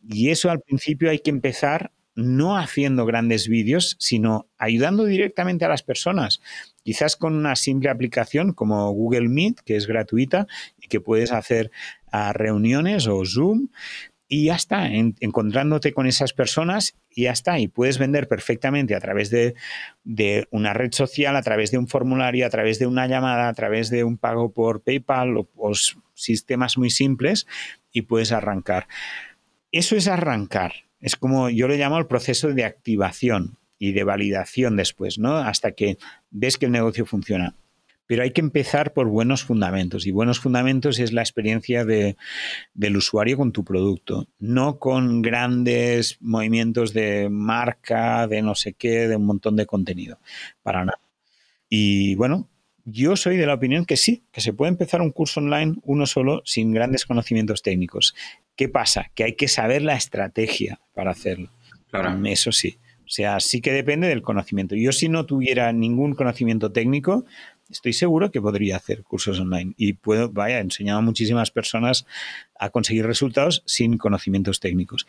[0.08, 5.70] Y eso al principio hay que empezar no haciendo grandes vídeos, sino ayudando directamente a
[5.70, 6.42] las personas.
[6.82, 10.48] Quizás con una simple aplicación como Google Meet, que es gratuita
[10.82, 11.72] y que puedes hacer
[12.12, 13.68] a reuniones o Zoom,
[14.28, 17.60] y ya está, encontrándote con esas personas y ya está.
[17.60, 19.56] Y puedes vender perfectamente a través de,
[20.50, 23.90] una red social, a través de un formulario, a través de una llamada, a través
[23.90, 25.72] de un pago por PayPal o, o
[26.14, 27.46] sistemas muy simples
[27.92, 28.88] y puedes arrancar.
[29.72, 30.74] Eso es arrancar.
[31.00, 35.38] Es como yo le llamo el proceso de activación y de validación después, ¿no?
[35.38, 35.98] Hasta que
[36.32, 37.56] ves que el negocio funciona.
[38.08, 42.18] Pero hay que empezar por buenos fundamentos y buenos fundamentos es la experiencia de,
[42.74, 49.08] del usuario con tu producto, no con grandes movimientos de marca, de no sé qué,
[49.08, 50.20] de un montón de contenido,
[50.62, 51.00] para nada.
[51.70, 52.48] Y bueno,
[52.86, 56.06] yo soy de la opinión que sí, que se puede empezar un curso online uno
[56.06, 58.14] solo sin grandes conocimientos técnicos.
[58.56, 59.12] ¿Qué pasa?
[59.16, 61.50] Que hay que saber la estrategia para hacerlo.
[61.90, 62.24] Claro.
[62.28, 62.78] Eso sí.
[63.06, 64.76] O sea, sí que depende del conocimiento.
[64.76, 67.26] Yo si no tuviera ningún conocimiento técnico,
[67.70, 72.06] estoy seguro que podría hacer cursos online y puedo, vaya, he enseñado a muchísimas personas
[72.60, 75.08] a conseguir resultados sin conocimientos técnicos.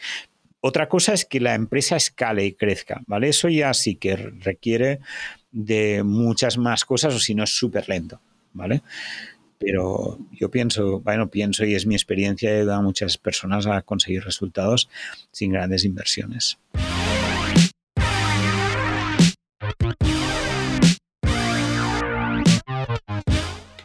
[0.61, 3.29] Otra cosa es que la empresa escale y crezca, ¿vale?
[3.29, 5.01] Eso ya sí que requiere
[5.53, 8.21] de muchas más cosas o si no es súper lento,
[8.53, 8.83] ¿vale?
[9.59, 13.81] Pero yo pienso, bueno, pienso y es mi experiencia, he ayudado a muchas personas a
[13.83, 14.89] conseguir resultados
[15.31, 16.59] sin grandes inversiones.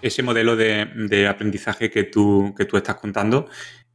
[0.02, 3.48] Ese modelo de, aprendizaje que tú, que tú estás contando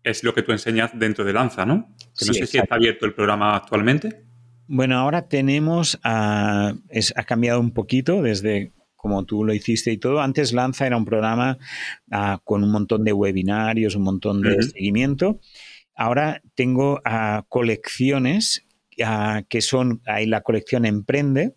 [0.02, 1.92] es lo que tú enseñas dentro de Lanza, ¿no?
[2.16, 4.22] Que no sé si está abierto el programa actualmente.
[4.68, 6.74] Bueno, ahora tenemos, ha
[7.26, 8.72] cambiado un poquito desde
[9.06, 10.20] como tú lo hiciste y todo.
[10.20, 11.58] Antes Lanza era un programa
[12.10, 15.38] ah, con un montón de webinarios, un montón de seguimiento.
[15.94, 18.66] Ahora tengo ah, colecciones
[19.04, 21.54] ah, que son, ahí la colección Emprende,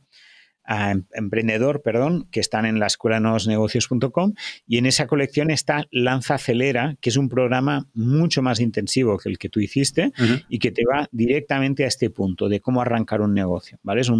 [0.72, 4.34] Em, emprendedor, perdón, que están en la escuela negocios.com
[4.67, 9.30] y en esa colección está Lanza Acelera, que es un programa mucho más intensivo que
[9.30, 10.11] el que tú hiciste
[10.47, 14.01] y que te va directamente a este punto de cómo arrancar un negocio, ¿vale?
[14.01, 14.11] Es,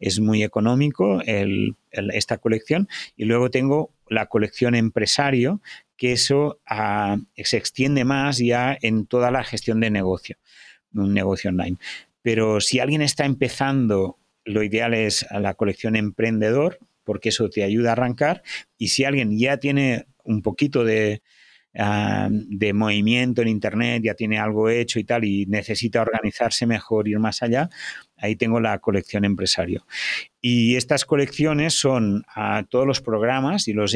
[0.00, 1.20] es muy económico
[1.90, 5.60] esta colección y luego tengo la colección empresario,
[5.98, 10.38] que eso ah, se extiende más ya en toda la gestión de negocio,
[10.94, 11.76] un negocio online.
[12.22, 14.16] Pero si alguien está empezando
[14.46, 18.42] lo ideal es la colección emprendedor, porque eso te ayuda a arrancar.
[18.78, 21.22] Y si alguien ya tiene un poquito de,
[21.76, 27.08] ah, de movimiento en Internet, ya tiene algo hecho y tal, y necesita organizarse mejor,
[27.08, 27.68] ir más allá,
[28.16, 29.84] ahí tengo la colección empresario.
[30.40, 33.94] Y estas colecciones son a todos los programas y los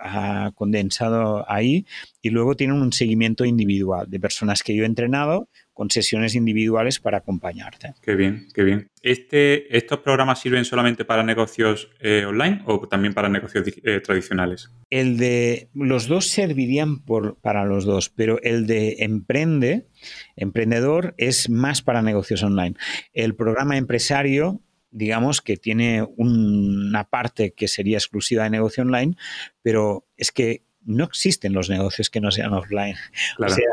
[0.00, 1.86] ah, condensado ahí
[2.22, 7.00] y luego tienen un seguimiento individual de personas que yo he entrenado con sesiones individuales
[7.00, 7.92] para acompañarte.
[8.00, 8.90] Qué bien, qué bien.
[9.02, 14.70] Este, ¿Estos programas sirven solamente para negocios eh, online o también para negocios eh, tradicionales?
[14.88, 19.86] El de los dos servirían por, para los dos, pero el de emprende,
[20.34, 22.74] emprendedor, es más para negocios online.
[23.12, 24.62] El programa empresario
[24.96, 29.14] digamos que tiene una parte que sería exclusiva de negocio online,
[29.60, 32.96] pero es que no existen los negocios que no sean offline.
[33.38, 33.66] O sea,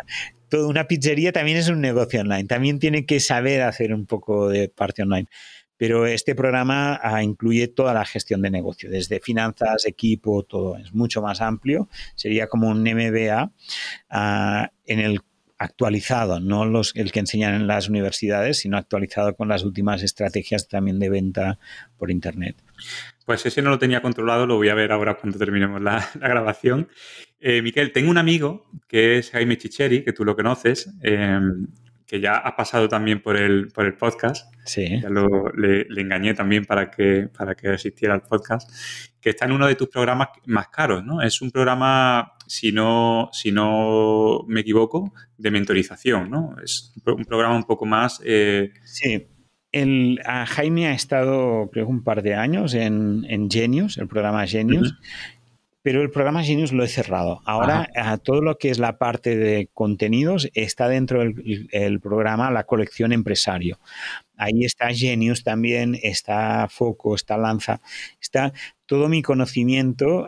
[0.50, 4.50] toda una pizzería también es un negocio online, también tiene que saber hacer un poco
[4.50, 5.28] de parte online.
[5.78, 10.78] Pero este programa ah, incluye toda la gestión de negocio, desde finanzas, equipo, todo.
[10.78, 11.90] Es mucho más amplio.
[12.16, 13.52] Sería como un MBA
[14.10, 15.22] ah, en el
[15.64, 20.68] actualizado, no los, el que enseñan en las universidades, sino actualizado con las últimas estrategias
[20.68, 21.60] también de venta
[21.98, 22.58] por Internet.
[23.26, 26.90] Pues ese no lo tenía controlado, lo voy a ver ahora cuando terminemos la, grabación.
[27.40, 31.68] Eh, Miquel, tengo un amigo que es Jaime Chicheri, que tú lo conoces, em,
[32.06, 34.54] que ya ha pasado también por el, por el podcast.
[34.66, 35.02] Sí.
[35.02, 38.70] Ya lo, le, engañé también para que, para que asistiera al podcast,
[39.20, 41.22] que está en uno de tus programas más caros, ¿no?
[41.22, 46.56] Es un programa, si no, si no me equivoco, de mentorización, ¿no?
[46.64, 48.22] Es un programa un poco más...
[48.24, 49.28] Eh, sí
[49.74, 54.96] el, Jaime ha estado, creo un par de años en, Genius, el programa Genius,
[55.84, 57.42] pero el programa Genius lo he cerrado.
[57.46, 57.90] Ahora
[58.24, 63.80] todo lo que es la parte de contenidos está dentro del programa La colección empresario.
[64.38, 67.82] Ahí está Genius también, está Foco, está Lanza,
[68.20, 68.54] está
[68.86, 70.26] todo mi conocimiento.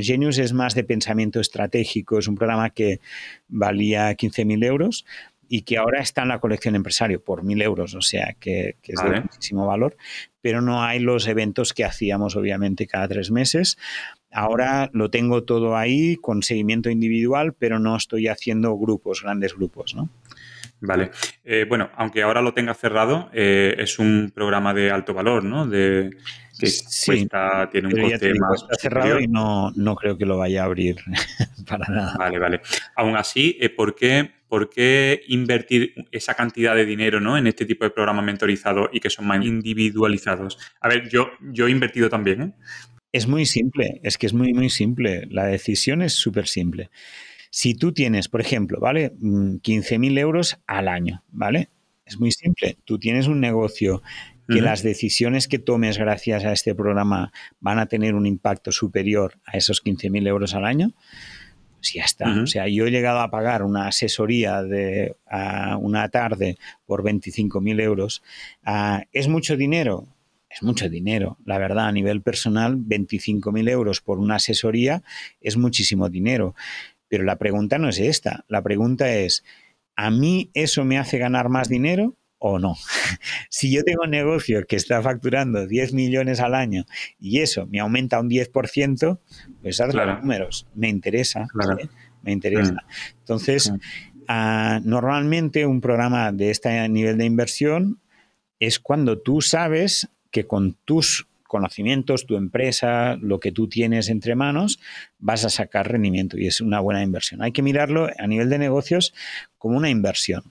[0.00, 3.00] Genius es más de pensamiento estratégico, es un programa que
[3.46, 5.04] valía 15.000 euros
[5.48, 9.00] y que ahora está en la colección empresario por mil euros, o sea que, es
[9.00, 9.96] de muchísimo valor,
[10.40, 13.78] pero no hay los eventos que hacíamos obviamente cada tres meses.
[14.34, 19.94] Ahora lo tengo todo ahí con seguimiento individual, pero no estoy haciendo grupos, grandes grupos,
[19.94, 20.10] ¿no?
[20.80, 21.12] Vale.
[21.44, 25.66] Eh, bueno, aunque ahora lo tenga cerrado, eh, es un programa de alto valor, ¿no?
[25.66, 26.10] De,
[26.58, 26.70] que
[27.72, 28.62] tiene un coste más.
[28.62, 30.96] Está cerrado y no, no creo que lo vaya a abrir
[31.68, 32.16] para nada.
[32.18, 32.60] Vale, vale.
[32.96, 37.36] Aún así, eh, ¿por qué, ¿por qué invertir esa cantidad de dinero ¿no?
[37.36, 40.58] en este tipo de programas mentorizados y que son más individualizados?
[40.80, 42.42] A ver, yo, yo he invertido también.
[42.42, 42.52] ¿eh?
[43.14, 45.28] Es muy simple, es que es muy, muy simple.
[45.30, 46.90] La decisión es súper simple.
[47.48, 49.12] Si tú tienes, por ejemplo, ¿vale?
[49.12, 51.68] 15.000 mm, euros al año, ¿vale?
[52.04, 52.76] Es muy simple.
[52.84, 54.02] Tú tienes un negocio
[54.48, 59.38] que las decisiones que tomes gracias a este programa van a tener un impacto superior
[59.46, 60.92] a esos 15.000 euros al año,
[61.76, 62.42] pues ya está.
[62.42, 65.14] O sea, yo he llegado a pagar una asesoría de
[65.78, 68.24] una tarde por 25.000 euros.
[69.12, 70.08] ¿Es mucho dinero?
[70.54, 75.02] Es mucho dinero, la verdad, a nivel personal, 25.000 euros por una asesoría
[75.40, 76.54] es muchísimo dinero.
[77.08, 79.44] Pero la pregunta no es esta, la pregunta es,
[79.96, 82.16] ¿a mí eso me hace ganar más dinero?
[82.46, 82.76] o no.
[83.48, 86.84] si yo tengo un negocio que está facturando 10 millones al año
[87.18, 89.18] y eso me aumenta un 10%,
[89.62, 90.66] pues haz los números.
[90.74, 91.46] Me interesa.
[92.22, 92.72] Me interesa.
[92.72, 93.16] Mm.
[93.20, 93.72] Entonces,
[94.28, 98.00] ah, normalmente un programa de este nivel de inversión
[98.60, 104.34] es cuando tú sabes que con tus conocimientos, tu empresa, lo que tú tienes entre
[104.34, 104.80] manos,
[105.20, 107.40] vas a sacar rendimiento y es una buena inversión.
[107.40, 109.14] Hay que mirarlo a nivel de negocios
[109.58, 110.42] como una inversión.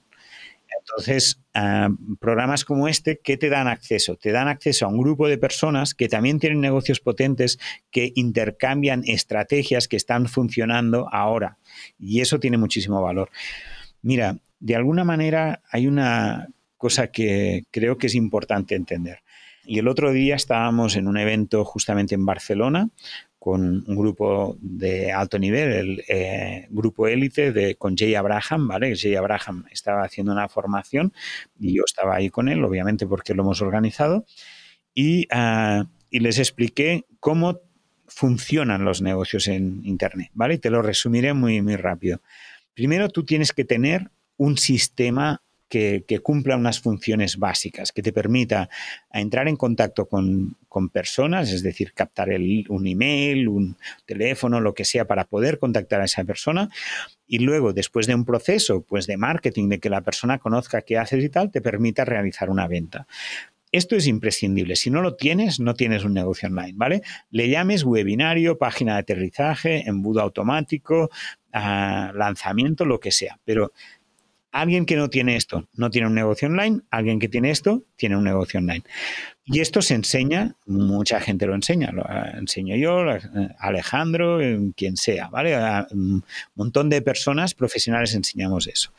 [0.79, 1.89] Entonces, ah,
[2.21, 4.15] programas como este, ¿qué te dan acceso?
[4.15, 7.59] Te dan acceso a un grupo de personas que también tienen negocios potentes,
[7.91, 11.57] que intercambian estrategias que están funcionando ahora.
[11.99, 13.29] Y eso tiene muchísimo valor.
[14.01, 19.19] Mira, de alguna manera hay una cosa que creo que es importante entender.
[19.65, 22.89] Y el otro día estábamos en un evento justamente en Barcelona
[23.43, 28.95] con un grupo de alto nivel, el eh, grupo élite con Jay Abraham, ¿vale?
[28.95, 31.11] Jay Abraham estaba haciendo una formación
[31.59, 34.25] y yo estaba ahí con él, obviamente porque lo hemos organizado,
[34.93, 37.59] y, ah, y les expliqué cómo
[38.07, 40.53] funcionan los negocios en Internet, ¿vale?
[40.53, 42.21] Y te lo resumiré muy, muy rápido.
[42.73, 45.41] Primero, tú tienes que tener un sistema
[45.73, 48.69] que, cumpla unas funciones básicas, que te permita
[49.11, 50.55] entrar en contacto con,
[50.91, 56.05] personas, es decir, captar un email, un teléfono, lo que sea, para poder contactar a
[56.05, 56.69] esa persona.
[57.27, 60.97] Y luego, después de un proceso pues, de marketing, de que la persona conozca qué
[60.97, 63.07] haces y tal, te permita realizar una venta.
[63.71, 64.75] Esto es imprescindible.
[64.75, 67.01] Si no lo tienes, no tienes un negocio online, ¿vale?
[67.31, 71.09] Le llames webinario, página de aterrizaje, embudo automático,
[71.51, 73.39] ah, lanzamiento, lo que sea.
[73.43, 73.71] Pero
[74.53, 78.15] Alguien que no tiene esto no tiene un negocio online, alguien que tiene esto tiene
[78.15, 78.83] un negocio online.
[79.45, 83.19] Y esto se enseña, mucha gente lo enseña, lo eh, enseño yo, eh,
[83.57, 85.57] Alejandro, eh, quien sea, ¿vale?
[85.91, 86.23] Un
[86.53, 88.91] montón de personas profesionales enseñamos eso.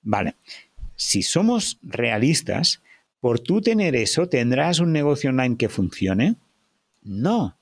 [0.00, 0.36] Vale,
[0.94, 2.80] si somos realistas,
[3.20, 6.36] por tú tener eso, ¿tendrás un negocio online que funcione?
[7.02, 7.54] No,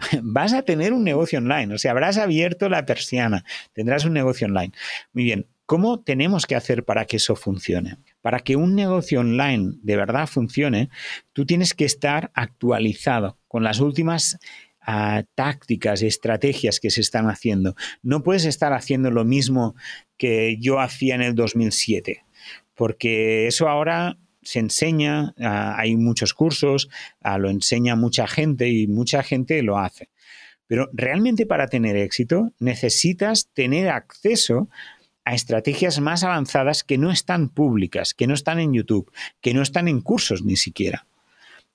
[0.22, 4.46] vas a tener un negocio online, o sea, habrás abierto la persiana, tendrás un negocio
[4.46, 4.72] online.
[5.12, 7.98] Muy bien, ¿Cómo tenemos que hacer para que eso funcione?
[8.22, 10.90] Para que un negocio online de verdad funcione,
[11.32, 14.40] tú tienes que estar actualizado con las últimas
[14.80, 17.76] ah, tácticas y estrategias que se están haciendo.
[18.02, 19.76] No puedes estar haciendo lo mismo
[20.16, 22.24] que yo hacía en el 2007,
[22.74, 26.88] porque eso ahora se enseña, ah, hay muchos cursos,
[27.20, 30.10] ah, lo enseña mucha gente y mucha gente lo hace.
[30.66, 34.68] Pero realmente para tener éxito necesitas tener acceso
[35.30, 39.62] a estrategias más avanzadas que no están públicas, que no están en YouTube, que no
[39.62, 41.06] están en cursos ni siquiera.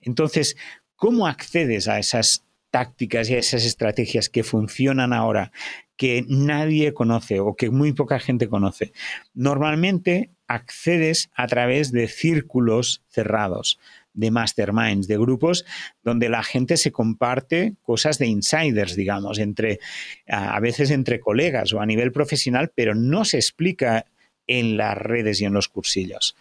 [0.01, 0.57] Entonces,
[0.97, 5.53] ¿cómo accedes a esas tácticas y a esas estrategias que funcionan ahora,
[5.95, 8.91] que nadie conoce o que muy poca gente conoce?
[9.33, 13.79] Normalmente accedes a través de círculos cerrados,
[14.15, 15.65] de masterminds, de grupos
[16.03, 19.79] donde la gente se comparte cosas de insiders, digamos, entre
[20.27, 24.05] a veces entre colegas o a nivel profesional, pero no se explica
[24.47, 26.35] en las redes y en los cursillos.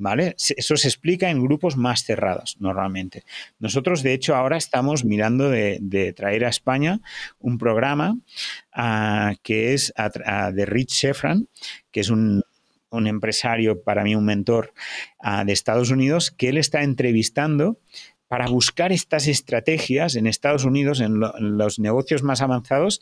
[0.00, 0.36] ¿Vale?
[0.38, 3.24] Eso se explica en grupos más cerrados normalmente.
[3.58, 7.00] Nosotros, de hecho, ahora estamos mirando de, traer a España
[7.40, 8.16] un programa
[8.72, 9.92] ah, que es
[10.52, 11.48] de Rich Shefran,
[11.90, 12.44] que es un,
[12.90, 14.72] un empresario, para mí un mentor
[15.18, 17.78] ah, de Estados Unidos, que él está entrevistando
[18.28, 23.00] para buscar estas estrategias en Estados Unidos, en, los negocios más avanzados,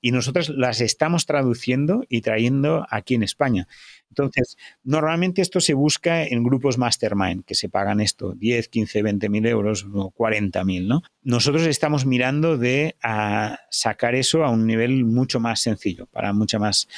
[0.00, 3.66] y nosotros las estamos traduciendo y trayendo aquí en España.
[4.08, 9.28] Entonces, normalmente esto se busca en grupos mastermind, que se pagan esto, 10, 15, 20
[9.28, 11.02] mil euros o 40 mil, ¿no?
[11.22, 12.96] Nosotros estamos mirando de
[13.70, 16.88] sacar eso a un nivel mucho más sencillo, para mucha más,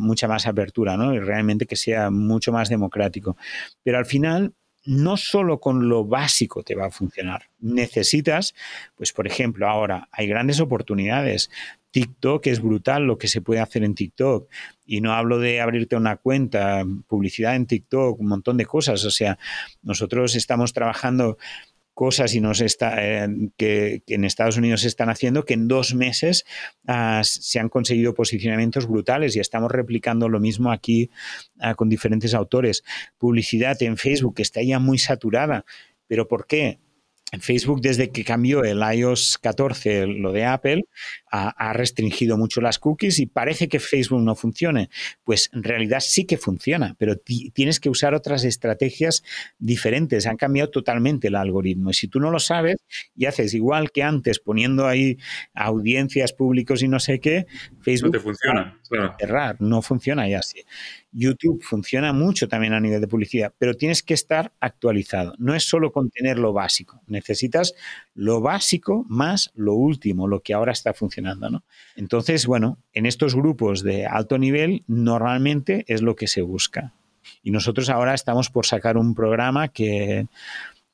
[0.00, 1.14] mucha más apertura, ¿no?
[1.14, 3.36] Y realmente que sea mucho más democrático.
[3.82, 4.54] Pero al final,
[4.86, 7.50] no solo con lo básico te va a funcionar.
[7.58, 8.54] Necesitas,
[8.94, 11.50] pues por ejemplo, ahora hay grandes oportunidades.
[11.90, 14.48] TikTok es brutal lo que se puede hacer en TikTok.
[14.84, 19.04] Y no hablo de abrirte una cuenta, publicidad en TikTok, un montón de cosas.
[19.04, 19.38] O sea,
[19.82, 21.36] nosotros estamos trabajando
[21.96, 23.26] cosas y nos está, eh,
[23.56, 26.44] que, en Estados Unidos se están haciendo que en dos meses
[26.86, 31.10] ah, se han conseguido posicionamientos brutales y estamos replicando lo mismo aquí
[31.58, 32.84] ah, con diferentes autores.
[33.16, 35.64] Publicidad en Facebook está ya muy saturada.
[36.06, 36.80] ¿Pero por qué?
[37.40, 40.84] Facebook, desde que cambió el iOS 14, lo de Apple,
[41.30, 44.90] ha, restringido mucho las cookies y parece que Facebook no funcione.
[45.24, 49.22] Pues en realidad sí que funciona, pero tienes que usar otras estrategias
[49.58, 50.26] diferentes.
[50.26, 51.90] Han cambiado totalmente el algoritmo.
[51.90, 52.76] Y si tú no lo sabes
[53.16, 55.18] y haces igual que antes, poniendo ahí
[55.54, 57.46] audiencias públicos y no sé qué,
[57.80, 58.80] Facebook no te funciona.
[59.18, 60.62] Cerrar, no funciona ya así.
[61.12, 65.34] YouTube funciona mucho también a nivel de publicidad, pero tienes que estar actualizado.
[65.38, 67.74] No es solo contener lo básico, necesitas
[68.16, 71.50] lo básico más lo último, lo que ahora está funcionando.
[71.50, 71.64] ¿no?
[71.94, 76.94] Entonces, bueno, en estos grupos de alto nivel normalmente es lo que se busca.
[77.42, 80.26] Y nosotros ahora estamos por sacar un programa que,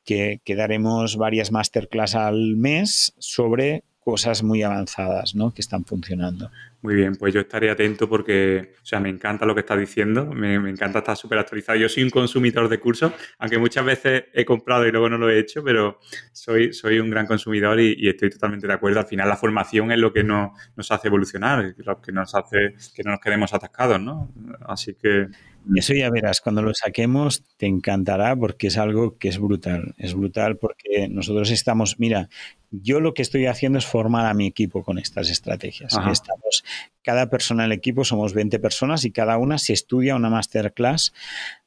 [0.04, 5.54] que, daremos varias masterclass al mes sobre cosas muy avanzadas ¿no?
[5.54, 6.50] que están funcionando.
[6.83, 10.26] Muy bien, pues yo estaré atento porque, o sea, me encanta lo que estás diciendo,
[10.26, 11.78] me, encanta estar súper actualizado.
[11.78, 15.30] Yo soy un consumidor de cursos, aunque muchas veces he comprado y luego no lo
[15.30, 16.01] he hecho, pero
[16.33, 18.99] soy, soy un gran consumidor y, estoy totalmente de acuerdo.
[18.99, 23.05] Al final la formación es lo que nos hace evolucionar, lo que nos hace que
[23.05, 24.33] no nos quedemos atascados, ¿no?
[24.66, 25.28] Así que...
[25.76, 29.95] Eso ya verás, cuando lo saquemos te encantará porque es algo que es brutal.
[29.97, 32.28] Es brutal porque nosotros estamos, mira,
[32.72, 35.93] yo lo que estoy haciendo es formar a mi equipo con estas estrategias.
[36.11, 36.64] Estamos,
[37.02, 41.12] cada persona del equipo somos 20 personas y cada una se estudia una masterclass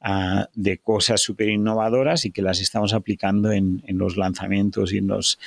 [0.02, 5.00] uh, de cosas súper innovadoras y que las estamos aplicando en, en los lanzamientos y
[5.00, 5.38] en los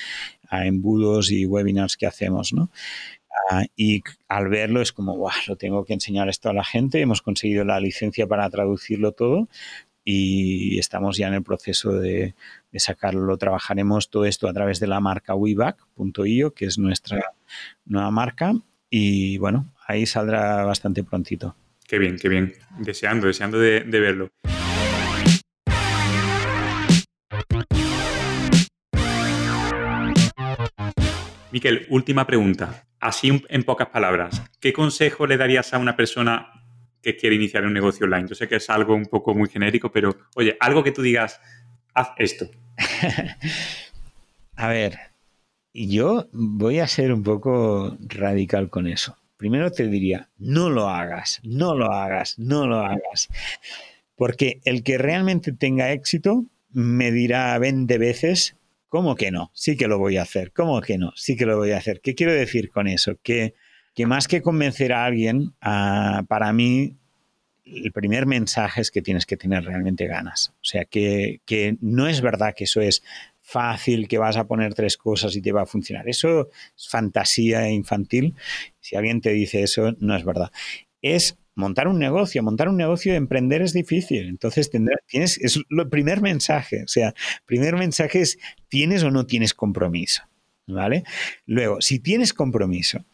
[0.52, 2.52] uh, embudos y webinars que hacemos.
[2.52, 2.70] ¿no?
[3.50, 7.00] Ah, y al verlo es como, wow, lo tengo que enseñar esto a la gente.
[7.00, 9.48] Hemos conseguido la licencia para traducirlo todo
[10.04, 12.34] y estamos ya en el proceso de,
[12.74, 13.36] sacarlo.
[13.36, 17.34] Trabajaremos todo esto a través de la marca WeBack.io, que es nuestra
[17.84, 18.54] nueva marca.
[18.90, 21.54] Y bueno, ahí saldrá bastante prontito.
[21.86, 22.54] Qué bien, qué bien.
[22.78, 24.30] Deseando, deseando de verlo.
[31.50, 32.84] Miquel, última pregunta.
[33.00, 36.52] Así en pocas palabras, ¿qué consejo le darías a una persona
[37.00, 38.28] que quiere iniciar un negocio online?
[38.28, 41.40] Yo sé que es algo un poco muy genérico, pero oye, algo que tú digas,
[41.94, 42.50] haz esto.
[44.56, 44.98] a ver,
[45.86, 49.16] yo voy a ser un poco radical con eso.
[49.36, 53.28] Primero te diría, no lo hagas, no lo hagas, no lo hagas.
[54.16, 58.58] Porque el que realmente tenga éxito me dirá 20 veces
[58.88, 59.50] ¿Cómo que no?
[59.54, 60.52] Sí que lo voy a hacer.
[60.52, 61.12] ¿Cómo que no?
[61.14, 62.00] Sí que lo voy a hacer.
[62.00, 63.18] ¿Qué quiero decir con eso?
[63.22, 63.54] Que,
[63.94, 66.96] que más que convencer a alguien, para mí
[67.66, 70.54] el primer mensaje es que tienes que tener realmente ganas.
[70.62, 73.02] O sea, que, que, no es verdad que eso es
[73.48, 76.06] fácil, que vas a poner tres cosas y te va a funcionar.
[76.06, 78.34] Eso es fantasía infantil.
[78.78, 80.50] Si alguien te dice eso, no es verdad.
[81.00, 84.28] Es montar un negocio, montar un negocio, emprender es difícil.
[84.28, 84.70] Entonces
[85.06, 86.82] tienes, es el primer mensaje.
[86.84, 87.14] O sea,
[87.46, 88.38] primer mensaje es,
[88.68, 90.24] ¿tienes o no tienes compromiso?
[90.66, 91.04] ¿Vale?
[91.46, 93.06] Luego, si tienes compromiso,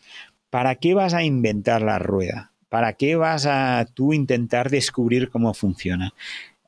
[0.51, 2.53] ¿para qué vas a inventar la rueda?
[2.68, 6.12] ¿Para qué vas a tú intentar descubrir cómo funciona?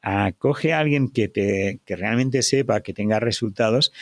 [0.09, 3.93] Acoge a alguien que, te, que realmente sepa, que tenga resultados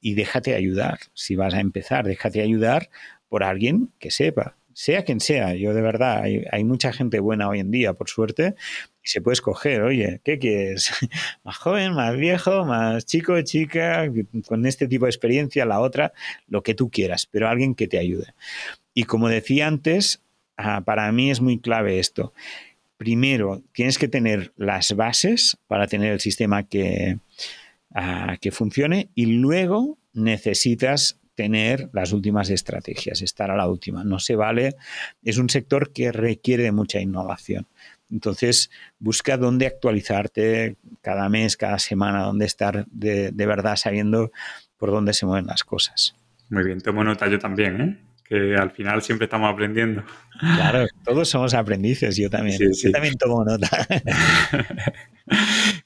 [0.00, 0.98] y déjate ayudar.
[1.12, 2.88] Si vas a empezar, déjate ayudar
[3.28, 7.60] por alguien que sepa sea quien sea, yo de verdad, hay, mucha gente buena hoy
[7.60, 8.54] en día, por suerte,
[9.04, 10.90] y se puede escoger, oye, ¿qué quieres?
[11.44, 14.10] ¿Más joven, más viejo, más chico, chica,
[14.46, 16.14] con este tipo de experiencia, la otra,
[16.48, 18.34] lo que tú quieras, pero alguien que te ayude.
[18.94, 20.22] Y como decía antes,
[20.56, 22.32] ah, para mí es muy clave esto.
[23.00, 27.16] Primero, tienes que tener las bases para tener el sistema que,
[28.42, 34.04] que funcione y luego necesitas tener las últimas estrategias, estar a la última.
[34.04, 34.76] No se vale,
[35.24, 37.66] es un sector que requiere de mucha innovación.
[38.10, 44.30] Entonces, busca dónde actualizarte cada mes, cada semana, dónde estar de, de verdad sabiendo
[44.76, 46.14] por dónde se mueven las cosas.
[46.50, 48.09] Muy bien, tomo nota yo también, ¿eh?
[48.30, 50.04] Que al final siempre estamos aprendiendo.
[50.38, 52.60] Claro, todos somos aprendices, yo también.
[52.72, 53.68] Yo también tomo nota.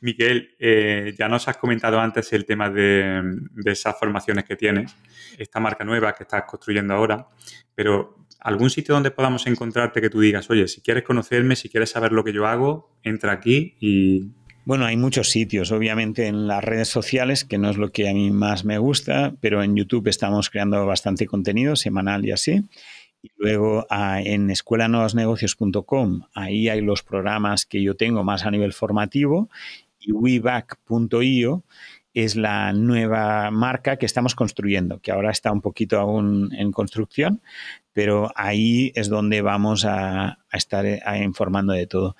[0.02, 3.22] Miguel, eh, ya nos has comentado antes el tema de,
[3.64, 4.94] esas formaciones que tienes,
[5.38, 7.28] esta marca nueva que estás construyendo ahora,
[7.74, 11.88] pero algún sitio donde podamos encontrarte que tú digas, oye, si quieres conocerme, si quieres
[11.88, 14.32] saber lo que yo hago, entra aquí y
[14.64, 18.14] bueno, hay muchos sitios, obviamente en las redes sociales, que no es lo que a
[18.14, 22.62] mí más me gusta, pero en YouTube estamos creando bastante contenido semanal y así.
[23.22, 28.72] Y luego ah, en escuelanuevosnegocios.com, ahí hay los programas que yo tengo más a nivel
[28.72, 29.48] formativo
[29.98, 31.64] y weback.io
[32.14, 37.42] es la nueva marca que estamos construyendo, que ahora está un poquito aún en construcción,
[37.92, 40.86] pero ahí es donde vamos a, estar
[41.20, 42.16] informando de todo.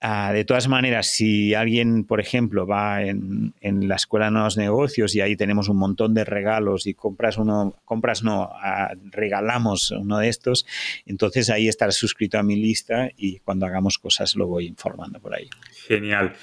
[0.00, 5.14] Ah, de todas maneras, si alguien, por ejemplo, va en, la escuela de nuevos negocios
[5.14, 10.18] y ahí tenemos un montón de regalos y compras uno, compras no, ah, regalamos uno
[10.18, 10.66] de estos,
[11.06, 15.34] entonces ahí estarás suscrito a mi lista y cuando hagamos cosas lo voy informando por
[15.34, 15.48] ahí.
[15.88, 16.34] Genial.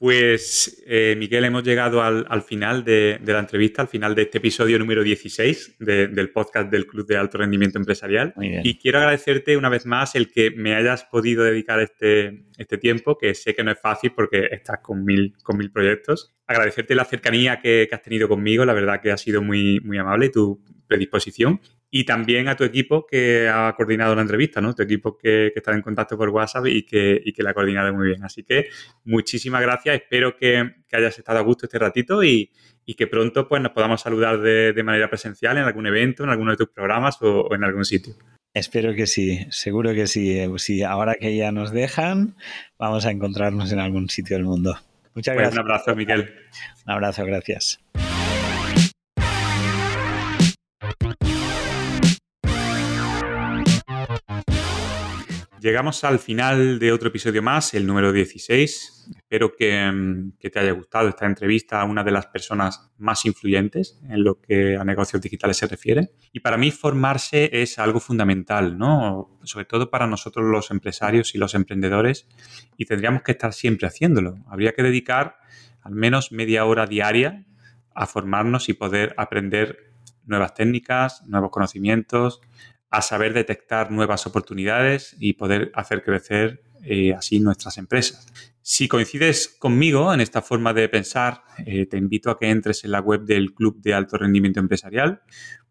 [0.00, 4.78] Pues, eh, Miguel, hemos llegado al, final de, la entrevista, al final de este episodio
[4.78, 8.32] número 16 del podcast del Club de Alto Rendimiento Empresarial.
[8.40, 13.18] Y quiero agradecerte una vez más el que me hayas podido dedicar este, este tiempo,
[13.18, 16.34] que sé que no es fácil porque estás con mil, con mil proyectos.
[16.46, 19.98] Agradecerte la cercanía que, que has tenido conmigo, la verdad que ha sido muy, muy
[19.98, 21.60] amable tu predisposición
[21.90, 24.74] y también a tu equipo que ha coordinado la entrevista, ¿no?
[24.74, 27.92] Tu equipo que, está en contacto por WhatsApp y que, y que la ha coordinado
[27.92, 28.22] muy bien.
[28.22, 28.68] Así que
[29.04, 29.96] muchísimas gracias.
[29.96, 32.50] Espero que, hayas estado a gusto este ratito y,
[32.96, 36.56] que pronto pues, nos podamos saludar de, manera presencial en algún evento, en alguno de
[36.56, 38.14] tus programas o, en algún sitio.
[38.52, 40.44] Espero que sí, seguro que sí.
[40.56, 40.82] sí.
[40.82, 42.34] Ahora que ya nos dejan,
[42.78, 44.76] vamos a encontrarnos en algún sitio del mundo.
[45.14, 45.52] Muchas pues gracias.
[45.52, 46.34] un abrazo, Miguel.
[46.84, 47.80] Un abrazo, gracias.
[55.60, 59.10] Llegamos al final de otro episodio más, el número 16.
[59.14, 64.00] Espero mm, que, te haya gustado esta entrevista a una de las personas más influyentes
[64.08, 66.12] en lo que a negocios digitales se refiere.
[66.32, 69.38] Y para mí formarse es algo fundamental, ¿no?
[69.42, 72.26] Sobre todo para nosotros los empresarios y los emprendedores
[72.78, 74.38] y tendríamos que estar siempre haciéndolo.
[74.48, 75.36] Habría que dedicar
[75.82, 77.44] al menos media hora diaria
[77.94, 79.90] a formarnos y poder aprender
[80.24, 82.40] nuevas técnicas, nuevos conocimientos,
[82.90, 88.26] a saber detectar nuevas oportunidades y poder hacer crecer eh, así nuestras empresas.
[88.62, 92.90] Si coincides conmigo en esta forma de pensar, eh, te invito a que entres en
[92.90, 95.22] la web del Club de Alto Rendimiento Empresarial,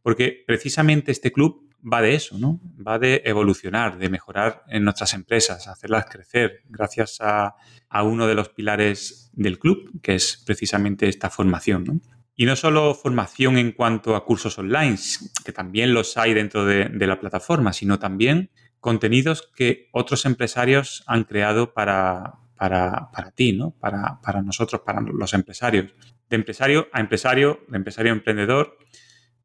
[0.02, 2.60] porque precisamente este club va de eso, ¿no?
[2.86, 7.56] Va de evolucionar, de mejorar en nuestras empresas, hacerlas crecer, gracias a,
[7.90, 12.02] a uno de los pilares del club, que es precisamente esta formación.
[12.40, 14.98] Y no solo formación en cuanto a cursos online,
[15.44, 21.26] que también los hay dentro de, la plataforma, sino también contenidos que otros empresarios han
[21.26, 23.72] creado para, para, ti, ¿no?
[23.72, 25.94] Para, para, nosotros, para los empresarios.
[26.30, 28.78] De empresario a empresario, de empresario a emprendedor,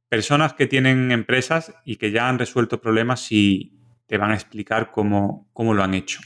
[0.08, 3.76] personas que tienen empresas y que ya han resuelto problemas y
[4.06, 6.20] te van a explicar cómo, cómo lo han hecho.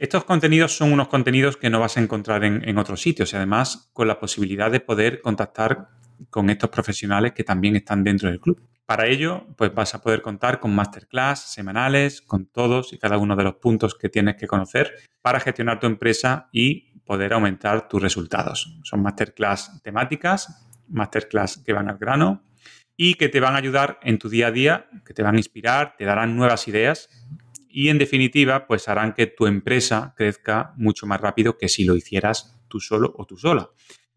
[0.00, 3.36] Estos contenidos son unos contenidos que no vas a encontrar en, en otros sitios y
[3.36, 8.40] además con la posibilidad de poder contactar con estos profesionales que también están dentro del
[8.40, 8.60] club.
[8.84, 13.36] Para ello, pues vas a poder contar con masterclass semanales, con todos y cada uno
[13.36, 14.92] de los puntos que tienes que conocer
[15.22, 18.78] para gestionar tu empresa y poder aumentar tus resultados.
[18.82, 22.42] Son masterclass temáticas, masterclass que van al grano
[22.96, 25.38] y que te van a ayudar en tu día a día, que te van a
[25.38, 27.08] inspirar, te darán nuevas ideas
[27.72, 31.94] y en definitiva, pues harán que tu empresa crezca mucho más rápido que si lo
[31.94, 33.70] hicieras tú solo o tú sola.